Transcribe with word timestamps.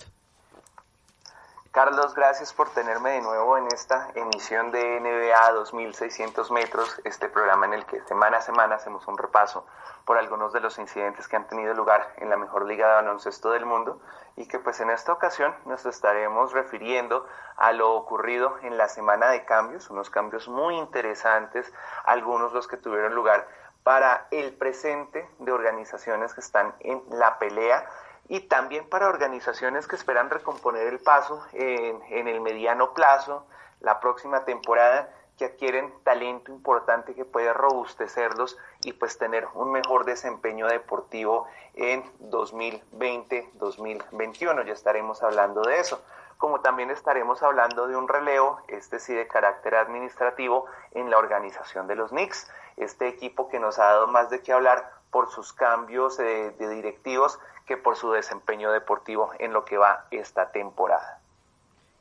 Carlos, 1.70 2.14
gracias 2.14 2.54
por 2.54 2.70
tenerme 2.70 3.10
de 3.10 3.20
nuevo 3.20 3.58
en 3.58 3.66
esta 3.66 4.08
emisión 4.14 4.70
de 4.70 5.00
NBA 5.00 5.52
2600 5.52 6.50
metros, 6.50 6.98
este 7.04 7.28
programa 7.28 7.66
en 7.66 7.74
el 7.74 7.84
que 7.84 8.00
semana 8.06 8.38
a 8.38 8.40
semana 8.40 8.76
hacemos 8.76 9.06
un 9.06 9.18
repaso 9.18 9.66
por 10.06 10.16
algunos 10.16 10.54
de 10.54 10.60
los 10.60 10.78
incidentes 10.78 11.28
que 11.28 11.36
han 11.36 11.46
tenido 11.46 11.74
lugar 11.74 12.14
en 12.16 12.30
la 12.30 12.38
mejor 12.38 12.64
liga 12.64 12.88
de 12.88 12.94
baloncesto 12.94 13.50
del 13.50 13.66
mundo 13.66 14.00
y 14.36 14.48
que 14.48 14.58
pues 14.58 14.80
en 14.80 14.88
esta 14.88 15.12
ocasión 15.12 15.54
nos 15.66 15.84
estaremos 15.84 16.52
refiriendo 16.52 17.26
a 17.58 17.72
lo 17.72 17.94
ocurrido 17.94 18.56
en 18.62 18.78
la 18.78 18.88
semana 18.88 19.28
de 19.28 19.44
cambios, 19.44 19.90
unos 19.90 20.08
cambios 20.08 20.48
muy 20.48 20.74
interesantes, 20.74 21.70
algunos 22.04 22.54
los 22.54 22.66
que 22.66 22.78
tuvieron 22.78 23.14
lugar 23.14 23.46
para 23.82 24.26
el 24.30 24.54
presente 24.54 25.28
de 25.38 25.52
organizaciones 25.52 26.32
que 26.32 26.40
están 26.40 26.74
en 26.80 27.02
la 27.10 27.38
pelea 27.38 27.86
y 28.28 28.40
también 28.40 28.86
para 28.88 29.08
organizaciones 29.08 29.86
que 29.88 29.96
esperan 29.96 30.30
recomponer 30.30 30.86
el 30.86 31.00
paso 31.00 31.42
en, 31.52 32.28
el 32.28 32.40
mediano 32.42 32.92
plazo, 32.92 33.46
la 33.80 34.00
próxima 34.00 34.44
temporada, 34.44 35.08
que 35.38 35.46
adquieren 35.46 35.90
talento 36.02 36.52
importante 36.52 37.14
que 37.14 37.24
puede 37.24 37.54
robustecerlos 37.54 38.58
y 38.82 38.92
pues 38.92 39.16
tener 39.18 39.46
un 39.54 39.70
mejor 39.70 40.04
desempeño 40.04 40.66
deportivo 40.66 41.46
en 41.74 42.02
2020-2021. 42.30 44.66
Ya 44.66 44.72
estaremos 44.72 45.22
hablando 45.22 45.62
de 45.62 45.78
eso. 45.78 46.02
Como 46.38 46.60
también 46.60 46.90
estaremos 46.90 47.40
hablando 47.42 47.86
de 47.86 47.94
un 47.96 48.08
relevo, 48.08 48.60
este 48.68 48.98
sí 48.98 49.14
de 49.14 49.28
carácter 49.28 49.76
administrativo, 49.76 50.66
en 50.92 51.08
la 51.08 51.16
organización 51.18 51.86
de 51.86 51.94
los 51.94 52.10
Knicks. 52.10 52.50
Este 52.76 53.06
equipo 53.08 53.48
que 53.48 53.60
nos 53.60 53.78
ha 53.78 53.84
dado 53.84 54.08
más 54.08 54.28
de 54.30 54.42
qué 54.42 54.52
hablar 54.52 54.90
por 55.10 55.30
sus 55.30 55.52
cambios 55.52 56.16
de 56.18 56.50
directivos 56.58 57.38
por 57.76 57.96
su 57.96 58.10
desempeño 58.10 58.72
deportivo 58.72 59.30
en 59.38 59.52
lo 59.52 59.64
que 59.64 59.76
va 59.76 60.06
esta 60.10 60.50
temporada. 60.50 61.20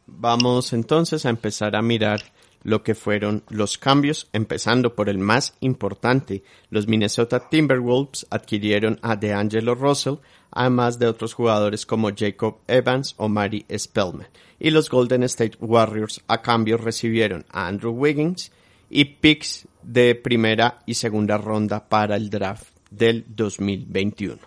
Vamos 0.06 0.72
entonces 0.74 1.26
a 1.26 1.30
empezar 1.30 1.76
a 1.76 1.82
mirar 1.82 2.22
lo 2.64 2.84
que 2.84 2.96
fueron 2.96 3.44
los 3.50 3.78
cambios, 3.78 4.30
empezando 4.34 4.96
por 4.96 5.10
el 5.10 5.18
más 5.20 5.56
importante. 5.60 6.44
Los 6.70 6.88
Minnesota 6.88 7.50
Timberwolves 7.50 8.26
adquirieron 8.30 9.00
a 9.02 9.16
DeAngelo 9.16 9.76
Russell, 9.76 10.16
además 10.52 10.98
de 11.00 11.08
otros 11.08 11.34
jugadores 11.34 11.86
como 11.86 12.10
Jacob 12.16 12.58
Evans 12.68 13.14
o 13.18 13.30
Mari 13.30 13.66
Spellman. 13.78 14.28
Y 14.60 14.72
los 14.72 14.90
Golden 14.90 15.24
State 15.24 15.58
Warriors 15.60 16.22
a 16.28 16.42
cambio 16.42 16.78
recibieron 16.78 17.46
a 17.50 17.68
Andrew 17.68 17.94
Wiggins 17.94 18.52
y 18.90 19.06
picks 19.06 19.68
de 19.84 20.16
primera 20.16 20.80
y 20.86 20.96
segunda 20.96 21.38
ronda 21.38 21.88
para 21.88 22.16
el 22.16 22.30
draft 22.30 22.68
del 22.90 23.26
2021. 23.28 24.40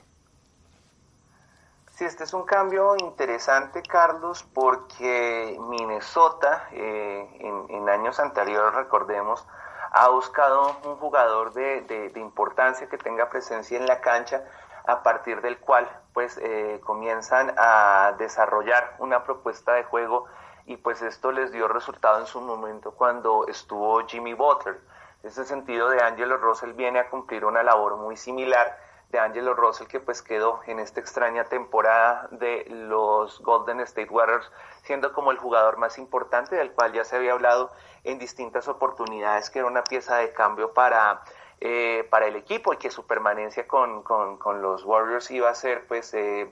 Sí, 2.00 2.06
este 2.06 2.24
es 2.24 2.32
un 2.32 2.44
cambio 2.44 2.96
interesante, 2.96 3.82
Carlos, 3.82 4.42
porque 4.54 5.58
Minnesota 5.68 6.66
eh, 6.72 7.28
en, 7.40 7.66
en, 7.68 7.90
años 7.90 8.18
anteriores, 8.18 8.72
recordemos, 8.72 9.46
ha 9.90 10.08
buscado 10.08 10.78
un 10.86 10.96
jugador 10.96 11.52
de, 11.52 11.82
de, 11.82 12.18
importancia 12.18 12.88
que 12.88 12.96
tenga 12.96 13.28
presencia 13.28 13.76
en 13.76 13.84
la 13.84 14.00
cancha, 14.00 14.42
a 14.86 15.02
partir 15.02 15.42
del 15.42 15.58
cual 15.58 15.90
pues 16.14 16.38
eh, 16.42 16.80
comienzan 16.82 17.52
a 17.58 18.14
desarrollar 18.16 18.96
una 18.98 19.22
propuesta 19.22 19.74
de 19.74 19.84
juego 19.84 20.24
y 20.64 20.78
pues 20.78 21.02
esto 21.02 21.32
les 21.32 21.52
dio 21.52 21.68
resultado 21.68 22.18
en 22.18 22.26
su 22.26 22.40
momento 22.40 22.92
cuando 22.92 23.46
estuvo 23.46 24.00
Jimmy 24.06 24.32
Butler. 24.32 24.80
En 25.22 25.28
ese 25.28 25.44
sentido, 25.44 25.90
de 25.90 26.02
Angelo 26.02 26.38
Russell 26.38 26.72
viene 26.72 26.98
a 26.98 27.10
cumplir 27.10 27.44
una 27.44 27.62
labor 27.62 27.98
muy 27.98 28.16
similar 28.16 28.88
de 29.10 29.18
Angelo 29.18 29.54
Russell 29.54 29.86
que 29.86 30.00
pues 30.00 30.22
quedó 30.22 30.60
en 30.66 30.78
esta 30.78 31.00
extraña 31.00 31.44
temporada 31.44 32.28
de 32.30 32.64
los 32.68 33.40
Golden 33.40 33.80
State 33.80 34.10
Warriors 34.10 34.50
siendo 34.82 35.12
como 35.12 35.32
el 35.32 35.38
jugador 35.38 35.78
más 35.78 35.98
importante 35.98 36.56
del 36.56 36.72
cual 36.72 36.92
ya 36.92 37.04
se 37.04 37.16
había 37.16 37.32
hablado 37.32 37.72
en 38.04 38.18
distintas 38.18 38.68
oportunidades 38.68 39.50
que 39.50 39.58
era 39.58 39.68
una 39.68 39.82
pieza 39.82 40.16
de 40.16 40.32
cambio 40.32 40.72
para 40.72 41.22
eh, 41.62 42.06
para 42.08 42.26
el 42.26 42.36
equipo 42.36 42.72
y 42.72 42.78
que 42.78 42.90
su 42.90 43.06
permanencia 43.06 43.68
con, 43.68 44.02
con, 44.02 44.62
los 44.62 44.82
Warriors 44.82 45.30
iba 45.30 45.50
a 45.50 45.54
ser 45.54 45.86
pues 45.86 46.14
eh, 46.14 46.50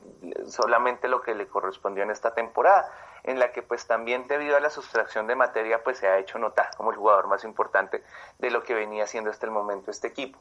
solamente 0.48 1.08
lo 1.08 1.22
que 1.22 1.34
le 1.34 1.46
correspondió 1.48 2.02
en 2.02 2.10
esta 2.10 2.34
temporada 2.34 2.92
en 3.24 3.38
la 3.38 3.52
que 3.52 3.62
pues 3.62 3.86
también 3.86 4.26
debido 4.26 4.56
a 4.56 4.60
la 4.60 4.70
sustracción 4.70 5.26
de 5.26 5.34
materia 5.34 5.82
pues 5.82 5.98
se 5.98 6.08
ha 6.08 6.18
hecho 6.18 6.38
notar 6.38 6.70
como 6.76 6.90
el 6.90 6.96
jugador 6.96 7.26
más 7.26 7.44
importante 7.44 8.02
de 8.38 8.50
lo 8.50 8.62
que 8.62 8.74
venía 8.74 9.06
siendo 9.06 9.30
hasta 9.30 9.46
el 9.46 9.52
momento 9.52 9.90
este 9.90 10.08
equipo. 10.08 10.38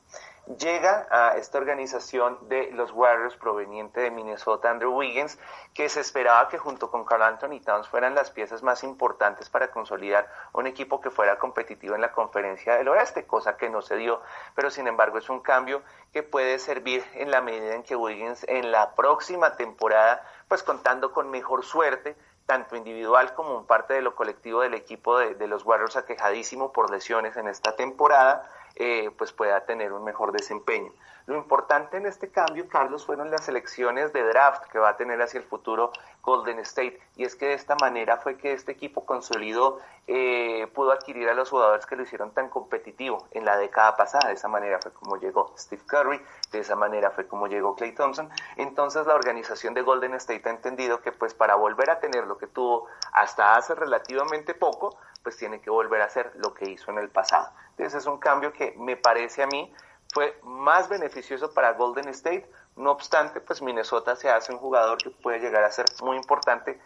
Llega 0.57 1.07
a 1.09 1.35
esta 1.37 1.57
organización 1.57 2.37
de 2.47 2.71
los 2.71 2.91
Warriors 2.91 3.35
proveniente 3.35 3.99
de 3.99 4.11
Minnesota 4.11 4.69
Andrew 4.69 4.93
Wiggins 4.93 5.37
que 5.73 5.89
se 5.89 5.99
esperaba 5.99 6.47
que 6.47 6.57
junto 6.57 6.89
con 6.89 7.03
Carl 7.03 7.23
Anthony 7.23 7.59
Towns 7.63 7.87
fueran 7.89 8.15
las 8.15 8.31
piezas 8.31 8.63
más 8.63 8.83
importantes 8.83 9.49
para 9.49 9.71
consolidar 9.71 10.29
un 10.53 10.67
equipo 10.67 11.01
que 11.01 11.09
fuera 11.09 11.37
competitivo 11.37 11.95
en 11.95 12.01
la 12.01 12.11
conferencia 12.11 12.75
del 12.75 12.87
oeste, 12.87 13.25
cosa 13.25 13.57
que 13.57 13.69
no 13.69 13.81
se 13.81 13.97
dio, 13.97 14.21
pero 14.55 14.71
sin 14.71 14.87
embargo 14.87 15.17
es 15.17 15.29
un 15.29 15.41
cambio 15.41 15.81
que 16.13 16.23
puede 16.23 16.59
servir 16.59 17.03
en 17.13 17.31
la 17.31 17.41
medida 17.41 17.75
en 17.75 17.83
que 17.83 17.95
Wiggins 17.95 18.45
en 18.47 18.71
la 18.71 18.95
próxima 18.95 19.55
temporada 19.55 20.23
pues 20.47 20.63
contando 20.63 21.11
con 21.11 21.29
mejor 21.29 21.65
suerte 21.65 22.15
tanto 22.47 22.75
individual 22.75 23.35
como 23.35 23.59
en 23.59 23.65
parte 23.65 23.93
de 23.93 24.01
lo 24.01 24.15
colectivo 24.15 24.61
del 24.61 24.73
equipo 24.73 25.19
de, 25.19 25.35
de 25.35 25.47
los 25.47 25.63
Warriors 25.65 25.97
aquejadísimo 25.97 26.71
por 26.71 26.89
lesiones 26.89 27.37
en 27.37 27.47
esta 27.47 27.75
temporada, 27.75 28.49
eh, 28.79 29.09
pues 29.17 29.33
pueda 29.33 29.65
tener 29.65 29.91
un 29.91 30.03
mejor 30.03 30.31
desempeño. 30.31 30.91
Lo 31.25 31.35
importante 31.35 31.97
en 31.97 32.05
este 32.05 32.29
cambio, 32.29 32.69
Carlos, 32.69 33.05
fueron 33.05 33.29
las 33.29 33.49
elecciones 33.49 34.13
de 34.13 34.23
draft 34.23 34.63
que 34.71 34.79
va 34.79 34.89
a 34.89 34.97
tener 34.97 35.21
hacia 35.21 35.39
el 35.39 35.43
futuro 35.43 35.91
Golden 36.21 36.59
State. 36.59 37.01
Y 37.17 37.25
es 37.25 37.35
que 37.35 37.47
de 37.47 37.53
esta 37.53 37.75
manera 37.75 38.17
fue 38.17 38.37
que 38.37 38.53
este 38.53 38.71
equipo 38.71 39.05
consolidó, 39.05 39.79
eh, 40.07 40.67
pudo 40.73 40.91
adquirir 40.91 41.27
a 41.27 41.33
los 41.33 41.49
jugadores 41.49 41.85
que 41.85 41.97
lo 41.97 42.03
hicieron 42.03 42.31
tan 42.31 42.47
competitivo 42.49 43.27
en 43.31 43.43
la 43.43 43.57
década 43.57 43.97
pasada. 43.97 44.29
De 44.29 44.35
esa 44.35 44.47
manera 44.47 44.79
fue 44.79 44.93
como 44.93 45.17
llegó 45.17 45.53
Steve 45.57 45.81
Curry, 45.85 46.21
de 46.51 46.59
esa 46.59 46.77
manera 46.77 47.11
fue 47.11 47.27
como 47.27 47.47
llegó 47.47 47.75
Clay 47.75 47.93
Thompson. 47.93 48.29
Entonces 48.55 49.05
la 49.05 49.15
organización 49.15 49.73
de 49.73 49.81
Golden 49.81 50.13
State 50.13 50.47
ha 50.47 50.51
entendido 50.51 51.01
que 51.01 51.11
pues 51.11 51.33
para 51.33 51.55
volver 51.55 51.89
a 51.89 51.99
tener 51.99 52.25
lo 52.25 52.37
que 52.37 52.47
tuvo 52.47 52.87
hasta 53.11 53.55
hace 53.55 53.75
relativamente 53.75 54.53
poco, 54.53 54.97
pues 55.23 55.37
tiene 55.37 55.61
que 55.61 55.69
volver 55.69 56.01
a 56.01 56.05
hacer 56.05 56.31
lo 56.35 56.53
que 56.53 56.69
hizo 56.69 56.91
en 56.91 56.99
el 56.99 57.09
pasado. 57.09 57.49
Entonces 57.71 58.01
es 58.01 58.05
un 58.05 58.17
cambio 58.17 58.53
que 58.53 58.73
me 58.77 58.95
parece 58.95 59.43
a 59.43 59.47
mí 59.47 59.73
fue 60.13 60.39
más 60.43 60.89
beneficioso 60.89 61.53
para 61.53 61.73
Golden 61.73 62.07
State. 62.09 62.49
No 62.75 62.91
obstante, 62.91 63.41
pues 63.41 63.61
Minnesota 63.61 64.15
se 64.15 64.29
hace 64.29 64.51
un 64.51 64.59
jugador 64.59 64.97
que 64.97 65.09
puede 65.09 65.39
llegar 65.39 65.63
a 65.63 65.71
ser 65.71 65.85
muy 66.01 66.17
importante, 66.17 66.79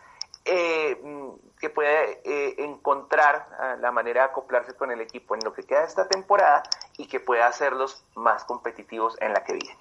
eh, 0.45 0.99
que 1.59 1.69
puede 1.69 2.21
eh, 2.23 2.55
encontrar 2.57 3.47
uh, 3.59 3.79
la 3.79 3.91
manera 3.91 4.21
de 4.21 4.29
acoplarse 4.29 4.73
con 4.73 4.91
el 4.91 5.01
equipo 5.01 5.35
en 5.35 5.41
lo 5.43 5.53
que 5.53 5.63
queda 5.63 5.83
esta 5.83 6.07
temporada 6.07 6.63
y 6.97 7.07
que 7.07 7.19
pueda 7.19 7.47
hacerlos 7.47 8.03
más 8.15 8.43
competitivos 8.45 9.15
en 9.21 9.33
la 9.33 9.43
que 9.43 9.53
viene. 9.53 9.77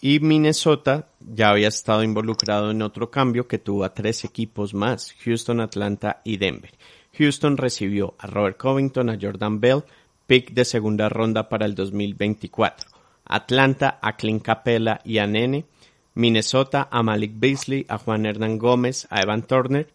Y 0.00 0.20
Minnesota 0.20 1.08
ya 1.20 1.50
había 1.50 1.68
estado 1.68 2.02
involucrado 2.02 2.70
en 2.70 2.82
otro 2.82 3.10
cambio 3.10 3.48
que 3.48 3.58
tuvo 3.58 3.84
a 3.84 3.94
tres 3.94 4.24
equipos 4.24 4.74
más, 4.74 5.14
Houston, 5.24 5.60
Atlanta 5.60 6.20
y 6.22 6.36
Denver. 6.36 6.72
Houston 7.18 7.56
recibió 7.56 8.14
a 8.18 8.26
Robert 8.26 8.58
Covington, 8.58 9.08
a 9.08 9.18
Jordan 9.20 9.58
Bell, 9.58 9.84
pick 10.26 10.52
de 10.52 10.64
segunda 10.64 11.08
ronda 11.08 11.48
para 11.48 11.64
el 11.64 11.74
2024. 11.74 12.90
Atlanta 13.24 13.98
a 14.02 14.16
Clint 14.16 14.42
Capella 14.42 15.00
y 15.02 15.18
a 15.18 15.26
Nene, 15.26 15.64
Minnesota 16.14 16.88
a 16.90 17.02
Malik 17.02 17.32
Beasley, 17.34 17.86
a 17.88 17.98
Juan 17.98 18.26
Hernán 18.26 18.58
Gómez, 18.58 19.06
a 19.10 19.22
Evan 19.22 19.46
Turner 19.46 19.88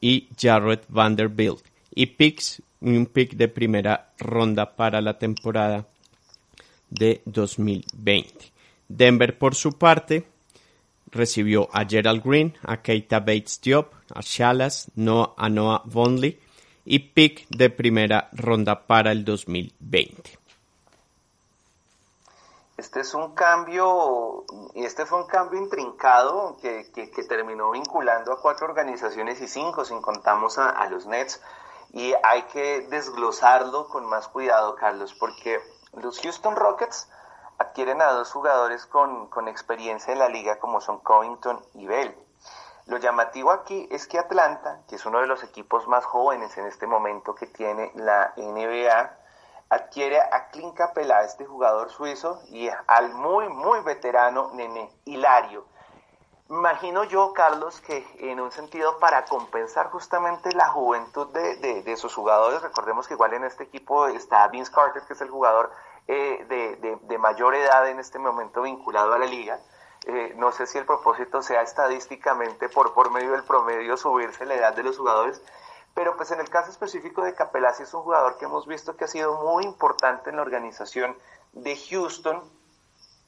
y 0.00 0.28
Jared 0.38 0.80
Vanderbilt. 0.88 1.60
Y 1.94 2.06
picks, 2.06 2.62
un 2.80 3.06
pick 3.06 3.34
de 3.34 3.48
primera 3.48 4.12
ronda 4.18 4.76
para 4.76 5.00
la 5.00 5.18
temporada 5.18 5.88
de 6.90 7.22
2020. 7.24 8.57
Denver, 8.88 9.38
por 9.38 9.54
su 9.54 9.78
parte, 9.78 10.26
recibió 11.10 11.68
a 11.72 11.84
Gerald 11.84 12.22
Green, 12.24 12.56
a 12.64 12.82
Keita 12.82 13.20
Bates 13.20 13.60
Diop, 13.60 13.92
a 14.14 14.20
Shalas, 14.20 14.90
a 14.96 15.48
Noah 15.48 15.82
Vonley 15.84 16.40
y 16.84 16.98
pick 16.98 17.46
de 17.50 17.68
primera 17.68 18.30
ronda 18.32 18.86
para 18.86 19.12
el 19.12 19.24
2020. 19.24 20.38
Este 22.78 23.00
es 23.00 23.12
un 23.12 23.34
cambio, 23.34 24.44
y 24.74 24.84
este 24.84 25.04
fue 25.04 25.18
un 25.18 25.26
cambio 25.26 25.60
intrincado 25.60 26.56
que, 26.62 26.86
terminó 27.28 27.72
vinculando 27.72 28.32
a 28.32 28.40
cuatro 28.40 28.66
organizaciones 28.66 29.40
y 29.40 29.48
cinco, 29.48 29.84
sin 29.84 30.00
contamos 30.00 30.58
a, 30.58 30.88
los 30.88 31.06
Nets. 31.06 31.42
Y 31.92 32.14
hay 32.22 32.42
que 32.44 32.86
desglosarlo 32.88 33.88
con 33.88 34.06
más 34.06 34.28
cuidado, 34.28 34.76
Carlos, 34.76 35.12
porque 35.18 35.58
los 35.94 36.20
Houston 36.20 36.54
Rockets 36.54 37.08
adquieren 37.58 38.00
a 38.00 38.12
dos 38.12 38.32
jugadores 38.32 38.86
con, 38.86 39.28
con 39.28 39.48
experiencia 39.48 40.12
en 40.12 40.20
la 40.20 40.28
liga 40.28 40.58
como 40.58 40.80
son 40.80 41.00
Covington 41.00 41.60
y 41.74 41.86
Bell. 41.86 42.16
Lo 42.86 42.96
llamativo 42.96 43.50
aquí 43.50 43.86
es 43.90 44.06
que 44.06 44.18
Atlanta, 44.18 44.80
que 44.88 44.96
es 44.96 45.04
uno 45.04 45.20
de 45.20 45.26
los 45.26 45.44
equipos 45.44 45.86
más 45.88 46.04
jóvenes 46.06 46.56
en 46.56 46.66
este 46.66 46.86
momento 46.86 47.34
que 47.34 47.46
tiene 47.46 47.92
la 47.94 48.32
NBA, 48.36 49.14
adquiere 49.68 50.20
a 50.20 50.48
Clint 50.48 50.74
Capela, 50.74 51.22
este 51.22 51.44
jugador 51.44 51.90
suizo, 51.90 52.40
y 52.48 52.70
al 52.86 53.12
muy, 53.12 53.48
muy 53.48 53.80
veterano 53.80 54.50
Nene 54.54 54.90
Hilario. 55.04 55.66
Imagino 56.48 57.04
yo, 57.04 57.34
Carlos, 57.34 57.82
que 57.82 58.06
en 58.20 58.40
un 58.40 58.50
sentido 58.50 58.98
para 58.98 59.26
compensar 59.26 59.90
justamente 59.90 60.50
la 60.52 60.70
juventud 60.70 61.26
de, 61.28 61.82
de, 61.82 61.96
sus 61.98 62.14
jugadores, 62.14 62.62
recordemos 62.62 63.06
que 63.06 63.12
igual 63.12 63.34
en 63.34 63.44
este 63.44 63.64
equipo 63.64 64.06
está 64.06 64.48
Vince 64.48 64.72
Carter, 64.72 65.02
que 65.02 65.12
es 65.12 65.20
el 65.20 65.28
jugador 65.28 65.70
eh, 66.08 66.44
de, 66.48 66.98
de, 67.02 67.18
mayor 67.18 67.54
edad 67.54 67.88
en 67.88 68.00
este 68.00 68.18
momento 68.18 68.62
vinculado 68.62 69.12
a 69.12 69.18
la 69.18 69.26
liga. 69.26 69.60
Eh, 70.06 70.32
no 70.36 70.52
sé 70.52 70.66
si 70.66 70.78
el 70.78 70.86
propósito 70.86 71.42
sea 71.42 71.62
estadísticamente 71.62 72.68
por, 72.68 72.94
por 72.94 73.10
medio 73.10 73.32
del 73.32 73.44
promedio 73.44 73.96
subirse 73.96 74.46
la 74.46 74.54
edad 74.54 74.74
de 74.74 74.82
los 74.82 74.96
jugadores, 74.96 75.42
pero 75.94 76.16
pues 76.16 76.30
en 76.30 76.40
el 76.40 76.48
caso 76.48 76.70
específico 76.70 77.22
de 77.22 77.34
Capelasi 77.34 77.82
es 77.82 77.92
un 77.92 78.02
jugador 78.02 78.38
que 78.38 78.46
hemos 78.46 78.66
visto 78.66 78.96
que 78.96 79.04
ha 79.04 79.08
sido 79.08 79.34
muy 79.44 79.64
importante 79.64 80.30
en 80.30 80.36
la 80.36 80.42
organización 80.42 81.16
de 81.52 81.76
Houston 81.76 82.42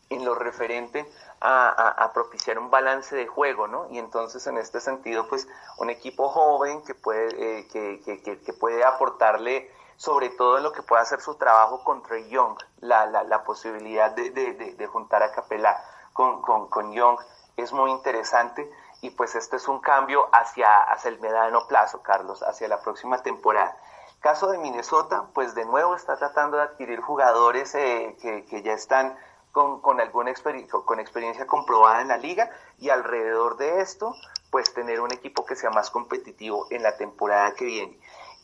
en 0.09 0.25
lo 0.25 0.35
referente 0.35 1.07
a, 1.41 2.11
propiciar 2.13 2.59
un 2.59 2.71
balance 2.71 3.15
de 3.17 3.27
juego, 3.27 3.67
¿no? 3.67 3.89
Y 3.91 3.99
entonces 3.99 4.47
en 4.47 4.59
este 4.59 4.81
sentido, 4.81 5.27
pues 5.29 5.49
un 5.79 5.89
equipo 5.89 6.29
joven 6.29 6.83
que 6.83 6.95
puede, 6.95 7.61
eh, 7.61 7.69
que, 7.69 8.53
puede 8.55 8.85
aportarle 8.85 9.71
sobre 10.01 10.31
todo 10.31 10.61
lo 10.61 10.73
que 10.73 10.81
pueda 10.81 11.03
hacer 11.03 11.21
su 11.21 11.35
trabajo 11.35 11.85
contra 11.85 12.19
Young, 12.19 12.57
la, 12.81 13.05
la, 13.05 13.45
posibilidad 13.45 14.11
de, 14.11 14.89
juntar 14.91 15.23
a 15.23 15.31
Capela 15.31 15.79
con, 16.15 16.41
con, 16.41 16.71
con 16.71 16.91
Young 16.95 17.19
es 17.59 17.71
muy 17.75 17.91
interesante 17.91 18.73
y 19.03 19.11
pues 19.11 19.35
esto 19.35 19.57
es 19.57 19.69
un 19.69 19.79
cambio 19.81 20.27
hacia, 20.33 20.85
hacia 20.85 21.11
el 21.11 21.21
mediano 21.21 21.67
plazo, 21.67 22.01
Carlos, 22.01 22.43
hacia 22.43 22.67
la 22.67 22.81
próxima 22.81 23.23
temporada. 23.23 23.77
Caso 24.21 24.47
de 24.51 24.57
Minnesota, 24.57 25.27
pues 25.35 25.55
de 25.55 25.67
nuevo 25.67 25.95
está 25.95 26.17
tratando 26.17 26.57
de 26.57 26.63
adquirir 26.63 27.03
jugadores 27.03 27.75
eh, 27.75 28.17
que, 28.23 28.63
ya 28.63 28.73
están 28.73 29.19
con, 29.53 29.83
con 29.83 30.01
alguna 30.01 30.33
con 30.87 30.99
experiencia 30.99 31.47
comprobada 31.47 32.01
en 32.01 32.09
la 32.09 32.17
liga 32.17 32.49
y 32.79 32.89
alrededor 32.89 33.59
de 33.59 33.83
esto, 33.83 34.15
pues 34.51 34.73
tener 34.73 35.03
un 35.03 35.13
equipo 35.13 35.45
que 35.45 35.57
sea 35.57 35.69
más 35.69 35.91
competitivo 35.91 36.69
en 36.71 36.83
la 36.83 36.97
temporada 36.97 37.53
que 37.53 37.67
viene. 37.67 38.01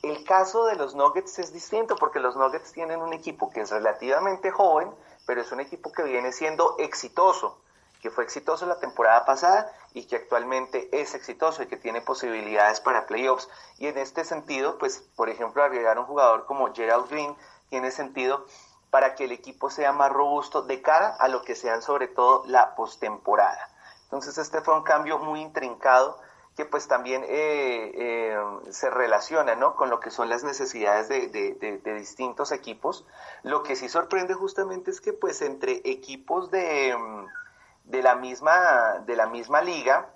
El 0.09 0.25
caso 0.25 0.67
de 0.67 0.77
los 0.77 0.95
Nuggets 0.95 1.41
es 1.41 1.53
distinto 1.53 1.97
porque 1.97 2.21
los 2.21 2.37
Nuggets 2.37 2.73
tienen 2.73 3.03
un 3.03 3.13
equipo 3.13 3.51
que 3.51 3.63
es 3.63 3.71
relativamente 3.71 4.53
joven, 4.53 4.95
pero 5.27 5.41
es 5.41 5.51
un 5.51 5.59
equipo 5.59 5.91
que 5.91 6.05
viene 6.05 6.31
siendo 6.33 6.77
exitoso 6.79 7.59
que 8.01 8.11
fue 8.13 8.23
exitoso 8.23 8.67
la 8.67 8.79
temporada 8.79 9.25
pasada 9.25 9.73
y 9.93 10.07
que 10.07 10.15
actualmente 10.15 10.89
es 10.93 11.17
exitoso 11.17 11.65
y 11.65 11.67
que 11.67 11.77
tiene 11.77 12.01
posibilidades 12.03 12.79
para 12.81 13.05
playoffs. 13.05 13.49
Y 13.79 13.89
en 13.89 13.99
este 13.99 14.25
sentido, 14.25 14.79
pues, 14.79 15.03
por 15.17 15.29
ejemplo, 15.29 15.65
agregar 15.65 15.99
un 15.99 16.05
jugador 16.05 16.47
como 16.47 16.73
Gerald 16.73 17.09
Green 17.09 17.37
tiene 17.69 17.91
sentido 17.91 18.47
para 18.91 19.17
que 19.17 19.25
el 19.25 19.33
equipo 19.33 19.71
sea 19.71 19.91
más 19.91 20.13
robusto 20.13 20.63
de 20.63 20.81
cara 20.83 21.17
a 21.19 21.27
lo 21.27 21.43
que 21.43 21.57
sean 21.57 21.83
sobre 21.83 22.07
todo 22.07 22.45
la 22.47 22.77
postemporada. 22.77 23.69
Entonces 24.05 24.39
este 24.39 24.61
fue 24.61 24.75
un 24.75 24.85
cambio 24.85 25.19
muy 25.19 25.41
intrincado 25.41 26.21
que 26.57 26.65
pues 26.65 26.89
también 26.89 27.23
eh, 27.25 27.93
eh, 27.95 28.39
se 28.71 28.89
relaciona 28.89 29.55
¿no? 29.55 29.77
con 29.77 29.91
lo 29.91 30.01
que 30.01 30.11
son 30.11 30.31
las 30.31 30.43
necesidades 30.43 31.09
de, 31.09 31.29
de, 31.29 31.95
distintos 31.95 32.51
equipos. 32.51 33.05
Lo 33.43 33.63
que 33.63 33.77
sí 33.77 33.91
sorprende 33.91 34.33
justamente 34.33 34.91
es 34.91 35.03
que 35.03 35.13
pues 35.13 35.43
entre 35.43 35.83
equipos 35.85 36.51
de, 36.51 36.97
de 37.85 38.03
la 38.03 38.15
misma, 38.15 39.03
de 39.05 39.17
la 39.17 39.27
misma 39.27 39.61
liga, 39.61 40.09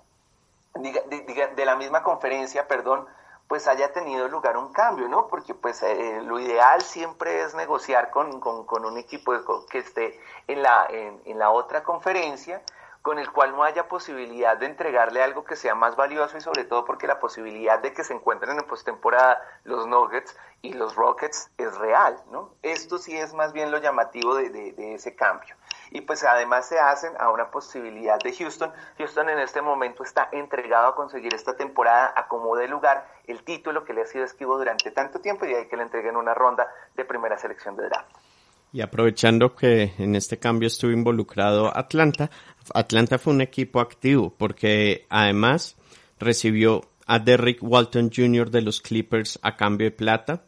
de, 0.73 1.65
la 1.65 1.75
misma 1.75 2.01
conferencia, 2.01 2.67
perdón, 2.67 3.05
pues 3.47 3.67
haya 3.67 3.93
tenido 3.93 4.27
lugar 4.27 4.57
un 4.57 4.71
cambio, 4.71 5.07
¿no? 5.09 5.27
Porque 5.27 5.53
pues 5.53 5.83
eh, 5.83 6.21
lo 6.23 6.39
ideal 6.39 6.81
siempre 6.81 7.41
es 7.43 7.53
negociar 7.53 8.09
con, 8.09 8.39
con, 8.39 8.85
un 8.85 8.97
equipo 8.97 9.33
que 9.69 9.79
esté 9.79 10.19
en 10.47 10.63
la, 10.63 10.87
en, 10.89 11.21
en, 11.25 11.37
la 11.37 11.51
otra 11.51 11.83
conferencia, 11.83 12.63
con 13.01 13.19
el 13.19 13.31
cual 13.31 13.51
no 13.51 13.63
haya 13.63 13.87
posibilidad 13.87 14.57
de 14.57 14.67
entregarle 14.67 15.23
algo 15.23 15.43
que 15.43 15.55
sea 15.55 15.75
más 15.75 15.95
valioso 15.95 16.37
y 16.37 16.41
sobre 16.41 16.65
todo 16.65 16.85
porque 16.85 17.07
la 17.07 17.19
posibilidad 17.19 17.79
de 17.79 17.93
que 17.93 18.03
se 18.03 18.13
encuentren 18.13 18.57
en 18.57 18.65
postemporada 18.65 19.41
los 19.63 19.87
Nuggets 19.87 20.37
y 20.61 20.73
los 20.73 20.95
Rockets 20.95 21.49
es 21.57 21.75
real, 21.77 22.21
¿no? 22.31 22.53
Esto 22.61 22.97
sí 22.99 23.17
es 23.17 23.33
más 23.33 23.53
bien 23.53 23.71
lo 23.71 23.79
llamativo 23.79 24.35
de, 24.35 24.49
de 24.49 24.93
ese 24.93 25.15
cambio 25.15 25.55
y 25.91 26.01
pues 26.01 26.23
además 26.23 26.67
se 26.67 26.79
hacen 26.79 27.13
a 27.19 27.29
una 27.29 27.51
posibilidad 27.51 28.17
de 28.19 28.33
Houston. 28.33 28.71
Houston 28.97 29.29
en 29.29 29.39
este 29.39 29.61
momento 29.61 30.03
está 30.03 30.29
entregado 30.31 30.87
a 30.87 30.95
conseguir 30.95 31.33
esta 31.35 31.55
temporada 31.55 32.13
a 32.15 32.27
como 32.27 32.55
de 32.55 32.67
lugar 32.67 33.05
el 33.27 33.43
título 33.43 33.83
que 33.83 33.93
le 33.93 34.01
ha 34.01 34.05
sido 34.05 34.23
esquivo 34.23 34.57
durante 34.57 34.89
tanto 34.91 35.19
tiempo 35.19 35.45
y 35.45 35.53
hay 35.53 35.67
que 35.67 35.77
le 35.77 35.83
entreguen 35.83 36.15
una 36.15 36.33
ronda 36.33 36.67
de 36.95 37.05
primera 37.05 37.37
selección 37.37 37.75
de 37.75 37.89
draft. 37.89 38.09
Y 38.73 38.81
aprovechando 38.81 39.55
que 39.55 39.93
en 39.97 40.15
este 40.15 40.39
cambio 40.39 40.67
estuvo 40.67 40.91
involucrado 40.91 41.75
Atlanta, 41.75 42.31
Atlanta 42.73 43.17
fue 43.17 43.33
un 43.33 43.41
equipo 43.41 43.81
activo 43.81 44.33
porque 44.37 45.05
además 45.09 45.75
recibió 46.19 46.81
a 47.05 47.19
Derrick 47.19 47.61
Walton 47.61 48.09
Jr. 48.15 48.49
de 48.49 48.61
los 48.61 48.79
Clippers 48.79 49.39
a 49.41 49.57
cambio 49.57 49.85
de 49.85 49.91
plata, 49.91 50.45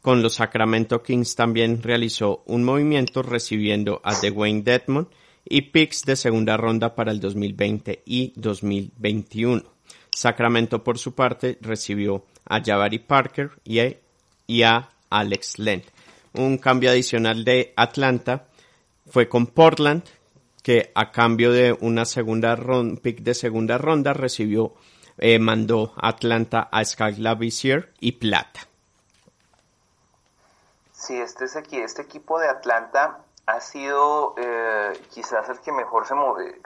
con 0.00 0.20
los 0.20 0.34
Sacramento 0.34 1.00
Kings 1.02 1.36
también 1.36 1.80
realizó 1.80 2.42
un 2.46 2.64
movimiento 2.64 3.22
recibiendo 3.22 4.00
a 4.02 4.14
Dwayne 4.16 4.62
Dedmon 4.62 5.08
y 5.44 5.62
picks 5.62 6.04
de 6.04 6.16
segunda 6.16 6.56
ronda 6.56 6.96
para 6.96 7.12
el 7.12 7.20
2020 7.20 8.02
y 8.04 8.32
2021. 8.34 9.62
Sacramento 10.10 10.82
por 10.82 10.98
su 10.98 11.14
parte 11.14 11.56
recibió 11.60 12.24
a 12.44 12.60
Jabari 12.60 12.98
Parker 12.98 13.52
y 13.64 14.62
a, 14.62 14.88
Alex 15.08 15.58
Len. 15.58 15.84
Un 16.34 16.58
cambio 16.58 16.90
adicional 16.90 17.44
de 17.44 17.72
Atlanta 17.76 18.46
fue 19.06 19.28
con 19.28 19.46
Portland, 19.46 20.02
que 20.62 20.92
a 20.94 21.10
cambio 21.10 21.52
de 21.52 21.76
una 21.80 22.04
segunda 22.04 22.56
pick 23.02 23.20
de 23.20 23.34
segunda 23.34 23.78
ronda 23.78 24.12
recibió, 24.12 24.74
eh, 25.18 25.38
mandó 25.38 25.92
Atlanta 25.96 26.68
a 26.70 26.84
Sky 26.84 27.16
Lavissier 27.18 27.92
y 28.00 28.12
plata. 28.12 28.60
Sí, 30.92 31.16
este, 31.16 31.46
es 31.46 31.56
aquí, 31.56 31.76
este 31.78 32.02
equipo 32.02 32.38
de 32.38 32.48
Atlanta 32.48 33.24
ha 33.46 33.60
sido 33.60 34.34
eh, 34.36 34.92
quizás 35.10 35.48
el 35.48 35.60
que 35.60 35.72
mejor 35.72 36.06
se 36.06 36.14
mueve. 36.14 36.60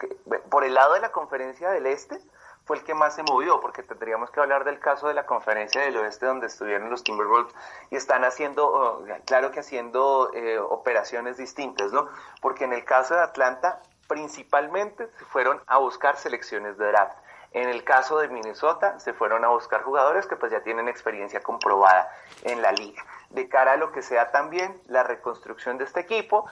Por 0.50 0.64
el 0.64 0.74
lado 0.74 0.94
de 0.94 1.00
la 1.00 1.10
conferencia 1.10 1.70
del 1.70 1.86
Este, 1.86 2.20
fue 2.66 2.76
el 2.76 2.84
que 2.84 2.94
más 2.94 3.14
se 3.14 3.22
movió, 3.22 3.60
porque 3.60 3.84
tendríamos 3.84 4.30
que 4.30 4.40
hablar 4.40 4.64
del 4.64 4.80
caso 4.80 5.06
de 5.06 5.14
la 5.14 5.24
conferencia 5.24 5.80
del 5.82 5.96
oeste 5.98 6.26
donde 6.26 6.48
estuvieron 6.48 6.90
los 6.90 7.04
Timberwolves 7.04 7.54
y 7.90 7.96
están 7.96 8.24
haciendo, 8.24 9.04
claro 9.24 9.52
que 9.52 9.60
haciendo 9.60 10.32
eh, 10.34 10.58
operaciones 10.58 11.36
distintas, 11.36 11.92
¿no? 11.92 12.08
Porque 12.40 12.64
en 12.64 12.72
el 12.72 12.84
caso 12.84 13.14
de 13.14 13.20
Atlanta, 13.20 13.80
principalmente 14.08 15.08
se 15.16 15.24
fueron 15.26 15.62
a 15.68 15.78
buscar 15.78 16.16
selecciones 16.16 16.76
de 16.76 16.88
draft. 16.88 17.16
En 17.52 17.68
el 17.68 17.84
caso 17.84 18.18
de 18.18 18.28
Minnesota, 18.28 18.98
se 18.98 19.12
fueron 19.12 19.44
a 19.44 19.48
buscar 19.48 19.82
jugadores 19.82 20.26
que 20.26 20.34
pues 20.34 20.50
ya 20.50 20.60
tienen 20.62 20.88
experiencia 20.88 21.40
comprobada 21.40 22.10
en 22.42 22.62
la 22.62 22.72
liga 22.72 23.02
de 23.30 23.48
cara 23.48 23.72
a 23.72 23.76
lo 23.76 23.92
que 23.92 24.02
sea 24.02 24.30
también 24.30 24.80
la 24.88 25.02
reconstrucción 25.02 25.78
de 25.78 25.84
este 25.84 26.00
equipo, 26.00 26.46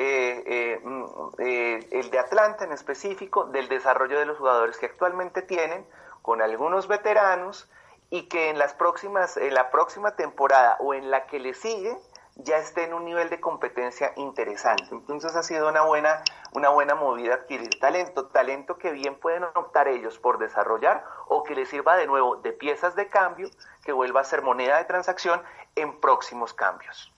eh, 0.00 0.44
eh, 0.46 0.80
mm, 0.84 1.04
eh, 1.38 1.88
el 1.90 2.10
de 2.12 2.20
Atlanta 2.20 2.64
en 2.64 2.70
específico, 2.70 3.46
del 3.46 3.68
desarrollo 3.68 4.16
de 4.20 4.26
los 4.26 4.38
jugadores 4.38 4.78
que 4.78 4.86
actualmente 4.86 5.42
tienen, 5.42 5.84
con 6.22 6.40
algunos 6.40 6.86
veteranos, 6.86 7.68
y 8.08 8.28
que 8.28 8.48
en 8.48 8.60
las 8.60 8.74
próximas, 8.74 9.36
en 9.36 9.52
la 9.54 9.72
próxima 9.72 10.14
temporada 10.14 10.76
o 10.78 10.94
en 10.94 11.10
la 11.10 11.26
que 11.26 11.40
le 11.40 11.52
sigue, 11.52 11.98
ya 12.36 12.58
esté 12.58 12.84
en 12.84 12.94
un 12.94 13.06
nivel 13.06 13.28
de 13.28 13.40
competencia 13.40 14.12
interesante. 14.14 14.84
Entonces 14.92 15.34
ha 15.34 15.42
sido 15.42 15.68
una 15.68 15.82
buena, 15.82 16.22
una 16.52 16.68
buena 16.68 16.94
movida 16.94 17.34
adquirir 17.34 17.70
talento, 17.80 18.26
talento 18.26 18.78
que 18.78 18.92
bien 18.92 19.18
pueden 19.18 19.42
optar 19.42 19.88
ellos 19.88 20.20
por 20.20 20.38
desarrollar 20.38 21.04
o 21.26 21.42
que 21.42 21.56
les 21.56 21.68
sirva 21.68 21.96
de 21.96 22.06
nuevo 22.06 22.36
de 22.36 22.52
piezas 22.52 22.94
de 22.94 23.08
cambio, 23.08 23.50
que 23.82 23.90
vuelva 23.90 24.20
a 24.20 24.24
ser 24.24 24.42
moneda 24.42 24.78
de 24.78 24.84
transacción 24.84 25.42
en 25.74 25.98
próximos 25.98 26.54
cambios. 26.54 27.12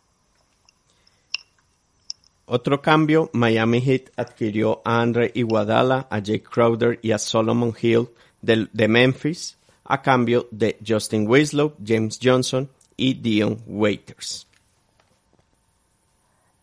Otro 2.52 2.82
cambio, 2.82 3.30
Miami 3.32 3.80
Heat 3.80 4.10
adquirió 4.16 4.82
a 4.84 5.00
Andre 5.00 5.30
Iguadala, 5.34 6.08
a 6.10 6.18
Jake 6.18 6.42
Crowder 6.42 6.98
y 7.00 7.12
a 7.12 7.18
Solomon 7.18 7.72
Hill 7.80 8.08
de, 8.42 8.68
de 8.72 8.88
Memphis 8.88 9.56
a 9.84 10.02
cambio 10.02 10.48
de 10.50 10.76
Justin 10.84 11.28
Winslow, 11.28 11.74
James 11.84 12.18
Johnson 12.20 12.68
y 12.96 13.14
Dion 13.14 13.62
Waiters. 13.68 14.48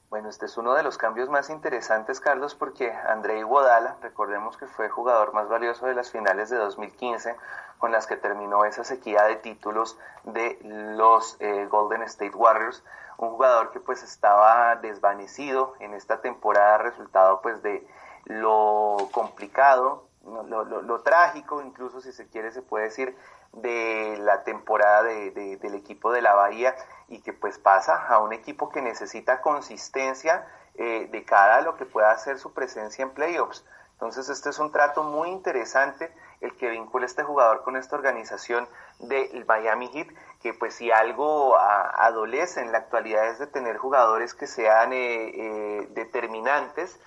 Bueno, 0.09 0.27
este 0.27 0.47
es 0.47 0.57
uno 0.57 0.73
de 0.73 0.83
los 0.83 0.97
cambios 0.97 1.29
más 1.29 1.49
interesantes, 1.49 2.19
Carlos, 2.19 2.53
porque 2.53 2.91
André 2.91 3.39
Iguodala, 3.39 3.95
recordemos 4.01 4.57
que 4.57 4.67
fue 4.67 4.89
jugador 4.89 5.33
más 5.33 5.47
valioso 5.47 5.85
de 5.85 5.95
las 5.95 6.11
finales 6.11 6.49
de 6.49 6.57
2015, 6.57 7.37
con 7.77 7.93
las 7.93 8.07
que 8.07 8.17
terminó 8.17 8.65
esa 8.65 8.83
sequía 8.83 9.23
de 9.23 9.37
títulos 9.37 9.97
de 10.25 10.59
los 10.63 11.37
eh, 11.39 11.65
Golden 11.69 12.01
State 12.03 12.35
Warriors, 12.35 12.83
un 13.17 13.31
jugador 13.31 13.71
que 13.71 13.79
pues 13.79 14.03
estaba 14.03 14.75
desvanecido 14.77 15.73
en 15.79 15.93
esta 15.93 16.21
temporada, 16.21 16.77
resultado 16.77 17.41
pues 17.41 17.61
de 17.63 17.87
lo 18.25 19.09
complicado, 19.11 20.07
lo, 20.23 20.63
lo, 20.65 21.01
trágico, 21.01 21.61
incluso 21.61 22.01
si 22.01 22.11
se 22.11 22.27
quiere 22.27 22.51
se 22.51 22.61
puede 22.61 22.85
decir, 22.85 23.17
de 23.53 24.17
la 24.19 24.43
temporada 24.43 25.03
del 25.03 25.75
equipo 25.75 26.11
de 26.11 26.21
la 26.21 26.35
Bahía 26.35 26.75
y 27.07 27.21
que 27.21 27.33
pues 27.33 27.57
pasa 27.57 28.07
a 28.07 28.19
un 28.19 28.33
equipo 28.33 28.69
que 28.69 28.81
necesita 28.81 29.41
consistencia 29.41 30.45
eh, 30.75 31.07
de 31.09 31.23
cara 31.23 31.57
a 31.57 31.61
lo 31.61 31.75
que 31.75 31.85
pueda 31.85 32.11
hacer 32.11 32.39
su 32.39 32.53
presencia 32.53 33.03
en 33.03 33.11
playoffs. 33.11 33.65
Entonces 33.93 34.29
este 34.29 34.49
es 34.49 34.59
un 34.59 34.71
trato 34.71 35.03
muy 35.03 35.29
interesante 35.29 36.13
el 36.41 36.55
que 36.55 36.69
vincula 36.69 37.05
este 37.05 37.23
jugador 37.23 37.63
con 37.63 37.75
esta 37.75 37.95
organización 37.95 38.67
del 38.99 39.45
Miami 39.45 39.89
Heat, 39.89 40.07
que 40.41 40.53
pues 40.53 40.75
si 40.75 40.91
algo 40.91 41.57
adolece 41.57 42.61
en 42.61 42.71
la 42.71 42.79
actualidad 42.79 43.27
es 43.27 43.39
de 43.39 43.47
tener 43.47 43.77
jugadores 43.77 44.33
que 44.33 44.47
sean 44.47 44.93
eh, 44.93 45.31
eh, 45.33 45.87
determinantes 45.91 46.99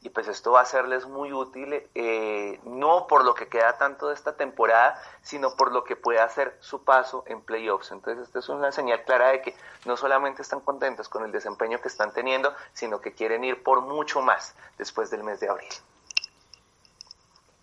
y 0.00 0.10
pues 0.10 0.28
esto 0.28 0.52
va 0.52 0.60
a 0.60 0.64
serles 0.64 1.06
muy 1.06 1.32
útil, 1.32 1.82
eh, 1.94 2.60
no 2.64 3.06
por 3.08 3.24
lo 3.24 3.34
que 3.34 3.48
queda 3.48 3.78
tanto 3.78 4.08
de 4.08 4.14
esta 4.14 4.36
temporada, 4.36 5.00
sino 5.22 5.56
por 5.56 5.72
lo 5.72 5.82
que 5.82 5.96
puede 5.96 6.20
hacer 6.20 6.56
su 6.60 6.84
paso 6.84 7.24
en 7.26 7.40
playoffs. 7.40 7.90
Entonces, 7.90 8.28
esta 8.28 8.38
es 8.38 8.48
una 8.48 8.70
señal 8.70 9.02
clara 9.04 9.28
de 9.28 9.42
que 9.42 9.56
no 9.86 9.96
solamente 9.96 10.42
están 10.42 10.60
contentos 10.60 11.08
con 11.08 11.24
el 11.24 11.32
desempeño 11.32 11.80
que 11.80 11.88
están 11.88 12.12
teniendo, 12.12 12.54
sino 12.72 13.00
que 13.00 13.12
quieren 13.12 13.42
ir 13.42 13.62
por 13.62 13.80
mucho 13.80 14.20
más 14.20 14.54
después 14.78 15.10
del 15.10 15.24
mes 15.24 15.40
de 15.40 15.48
abril. 15.48 15.68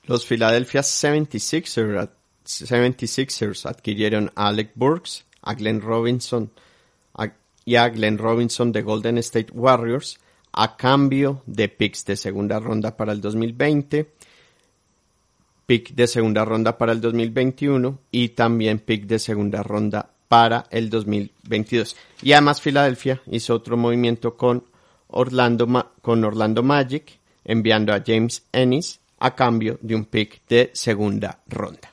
Los 0.07 0.25
Philadelphia 0.25 0.81
76ers, 0.81 2.09
76ers 2.45 3.65
adquirieron 3.65 4.31
a 4.35 4.49
Alec 4.49 4.71
Burks, 4.75 5.25
a 5.41 5.55
Glenn 5.55 5.81
Robinson 5.81 6.51
y 7.67 7.75
a 7.75 7.89
Glenn 7.89 8.19
Robinson 8.19 8.71
de 8.71 8.83
Golden 8.83 9.17
State 9.17 9.51
Warriors 9.51 10.19
a 10.53 10.77
cambio 10.77 11.41
de 11.47 11.67
picks 11.69 12.05
de 12.05 12.15
segunda 12.15 12.59
ronda 12.59 12.95
para 12.95 13.11
el 13.11 13.19
2020, 13.19 14.11
pick 15.65 15.95
de 15.95 16.05
segunda 16.05 16.45
ronda 16.45 16.77
para 16.77 16.91
el 16.91 17.01
2021 17.01 17.99
y 18.11 18.29
también 18.29 18.77
pick 18.79 19.05
de 19.07 19.17
segunda 19.17 19.63
ronda 19.63 20.07
para 20.27 20.67
el 20.69 20.91
2022. 20.91 21.95
Y 22.21 22.33
además 22.33 22.61
Filadelfia 22.61 23.21
hizo 23.31 23.55
otro 23.55 23.75
movimiento 23.75 24.37
con 24.37 24.63
Orlando 25.07 25.65
Magic, 26.63 27.19
enviando 27.43 27.91
a 27.91 28.03
James 28.05 28.43
Ennis 28.51 28.99
a 29.19 29.35
cambio 29.35 29.77
de 29.81 29.95
un 29.95 30.05
pick 30.05 30.45
de 30.47 30.71
segunda 30.73 31.39
ronda. 31.47 31.89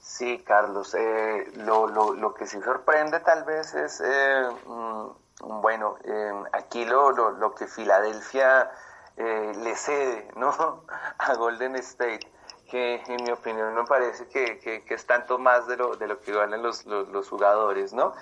Sí, 0.00 0.42
Carlos, 0.46 0.94
eh, 0.94 1.50
lo, 1.56 1.86
lo, 1.86 2.12
lo, 2.12 2.34
que 2.34 2.46
sí 2.46 2.60
sorprende 2.60 3.20
tal 3.20 3.44
vez 3.44 3.74
es 3.74 4.02
eh, 4.04 4.42
mm, 4.66 5.06
bueno, 5.40 5.96
em, 6.04 6.44
aquí 6.52 6.84
lo, 6.84 7.10
lo, 7.12 7.54
que 7.54 7.66
Filadelfia 7.66 8.70
eh, 9.16 9.52
le 9.62 9.74
cede 9.74 10.28
¿no? 10.36 10.84
a 11.18 11.34
Golden 11.34 11.76
State, 11.76 12.30
que 12.70 13.02
en 13.06 13.24
mi 13.24 13.30
opinión 13.30 13.74
me 13.74 13.84
parece 13.84 14.28
que, 14.28 14.84
es 14.86 15.06
tanto 15.06 15.38
más 15.38 15.66
de 15.66 15.76
lo, 15.76 15.96
de 15.96 16.06
lo 16.06 16.20
que 16.20 16.32
ganan 16.32 16.62
los, 16.62 16.84
los, 16.84 17.28
jugadores, 17.28 17.92
¿no? 17.92 18.12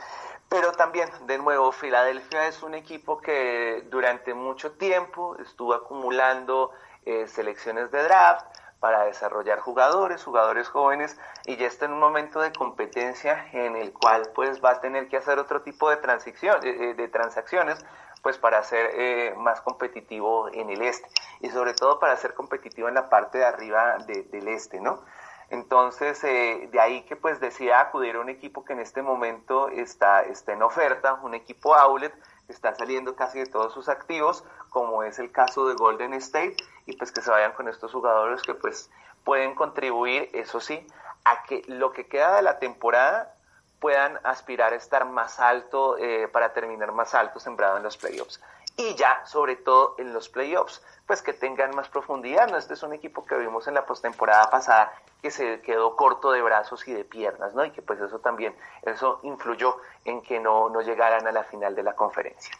Pero 0.49 0.73
también, 0.73 1.11
de 1.27 1.37
nuevo, 1.37 1.73
Filadelfia 1.73 2.47
es 2.47 2.63
un 2.63 2.75
equipo 2.75 3.21
que 3.21 3.85
durante 3.91 4.33
mucho 4.33 4.73
tiempo 4.73 5.37
estuvo 5.39 5.75
acumulando 5.75 6.71
eh, 7.07 7.27
selecciones 7.27 7.91
de 7.91 8.03
draft, 8.03 8.47
para 8.81 9.05
desarrollar 9.05 9.59
jugadores, 9.59 10.23
jugadores 10.23 10.69
jóvenes, 10.69 11.19
y 11.47 11.57
ya 11.57 11.67
está 11.67 11.87
en 11.87 11.93
un 11.93 12.01
momento 12.01 12.41
de 12.41 12.53
competencia 12.53 13.47
en 13.53 13.77
el 13.77 13.93
cual 13.93 14.31
pues 14.35 14.63
va 14.65 14.73
a 14.73 14.81
tener 14.81 15.09
que 15.09 15.17
hacer 15.17 15.39
otro 15.39 15.63
tipo 15.63 15.91
de, 15.91 15.97
transición, 15.97 16.61
de, 16.61 17.09
transacciones 17.09 17.85
pues 18.23 18.37
para 18.39 18.63
ser 18.63 18.91
eh, 18.95 19.35
más 19.37 19.61
competitivo 19.61 20.49
en 20.53 20.71
el 20.71 20.83
este 20.83 21.09
y 21.41 21.51
sobre 21.51 21.73
todo 21.75 21.99
para 21.99 22.17
ser 22.17 22.35
competitivo 22.35 22.89
en 22.89 22.95
la 22.95 23.09
parte 23.09 23.39
de 23.39 23.45
arriba 23.45 23.97
del 24.07 24.49
este, 24.49 24.81
¿no? 24.81 25.03
Entonces, 25.51 26.23
eh, 26.25 26.69
de 26.71 26.81
ahí 26.81 27.03
que 27.03 27.17
pues 27.17 27.41
decida 27.41 27.81
acudir 27.81 28.17
a 28.17 28.21
un 28.21 28.29
equipo 28.29 28.65
que 28.65 28.75
en 28.75 28.81
este 28.81 29.03
momento 29.03 29.69
está, 29.69 30.23
está 30.23 30.53
en 30.53 30.63
oferta, 30.63 31.15
un 31.15 31.35
equipo 31.35 31.75
outlet, 31.75 32.13
que 32.49 32.55
está 32.55 32.75
saliendo 32.75 33.15
casi 33.15 33.39
de 33.39 33.47
todos 33.47 33.75
sus 33.75 33.91
activos, 33.91 34.43
como 34.71 35.03
es 35.03 35.19
el 35.19 35.31
caso 35.31 35.69
de 35.69 35.75
Golden 35.75 36.15
State, 36.15 36.57
y 36.87 36.97
pues 36.97 37.13
que 37.13 37.21
se 37.21 37.31
vayan 37.31 37.53
con 37.53 37.69
estos 37.69 37.93
jugadores 37.93 38.43
que 38.43 38.55
pues 38.55 38.91
pueden 39.23 39.55
contribuir, 39.55 40.31
eso 40.33 40.59
sí, 40.59 40.85
a 41.27 41.43
que 41.43 41.63
lo 41.67 41.93
que 41.93 42.07
queda 42.07 42.37
de 42.37 42.43
la 42.43 42.59
temporada 42.59 43.35
puedan 43.81 44.19
aspirar 44.25 44.73
a 44.73 44.77
estar 44.77 45.05
más 45.05 45.41
alto 45.41 45.99
eh, 45.99 46.27
para 46.29 46.55
terminar 46.55 46.91
más 46.93 47.15
alto 47.15 47.39
sembrado 47.39 47.77
en 47.77 47.83
los 47.83 47.99
playoffs. 47.99 48.41
Y 48.79 48.95
ya, 48.95 49.27
sobre 49.27 49.57
todo 49.57 49.97
en 49.99 50.13
los 50.13 50.29
playoffs, 50.29 50.81
pues 51.05 51.21
que 51.21 51.33
tengan 51.33 51.75
más 51.75 51.89
profundidad. 51.89 52.49
¿no? 52.49 52.57
Este 52.57 52.75
es 52.75 52.83
un 52.85 52.93
equipo 52.93 53.27
que 53.27 53.37
vimos 53.37 53.67
en 53.67 53.75
la 53.75 53.85
postemporada 53.85 54.49
pasada 54.51 54.93
que 55.21 55.33
se 55.33 55.61
quedó 55.63 55.97
corto 55.97 56.31
de 56.31 56.41
brazos 56.43 56.87
y 56.87 56.93
de 56.93 57.05
piernas, 57.05 57.55
¿no? 57.57 57.65
Y 57.65 57.73
que 57.73 57.83
pues 57.83 58.01
eso 58.01 58.21
también, 58.21 58.55
eso 58.83 59.19
influyó 59.25 59.79
en 60.05 60.23
que 60.23 60.39
no, 60.39 60.69
no 60.69 60.81
llegaran 60.81 61.27
a 61.27 61.33
la 61.33 61.43
final 61.43 61.75
de 61.75 61.83
la 61.83 61.97
conferencia. 61.97 62.55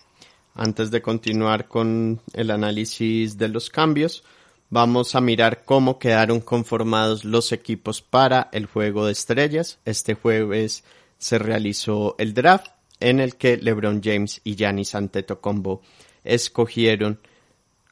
Antes 0.57 0.91
de 0.91 1.01
continuar 1.01 1.69
con 1.69 2.21
el 2.33 2.51
análisis 2.51 3.39
de 3.39 3.47
los 3.47 3.71
cambios, 3.71 4.25
vamos 4.71 5.15
a 5.15 5.21
mirar 5.21 5.65
cómo 5.65 6.01
quedaron 6.01 6.41
conformados 6.41 7.25
los 7.25 7.53
equipos 7.53 8.03
para 8.03 8.49
el 8.51 8.67
juego 8.67 9.07
de 9.07 9.13
estrellas. 9.13 9.79
Este 9.85 10.15
jueves 10.15 10.83
se 11.19 11.39
realizó 11.39 12.17
el 12.19 12.35
draft 12.35 12.73
en 12.99 13.21
el 13.21 13.37
que 13.37 13.57
LeBron 13.57 14.01
James 14.03 14.41
y 14.43 14.57
Giannis 14.57 14.97
Antetokounmpo 14.97 15.81
escogieron 16.25 17.21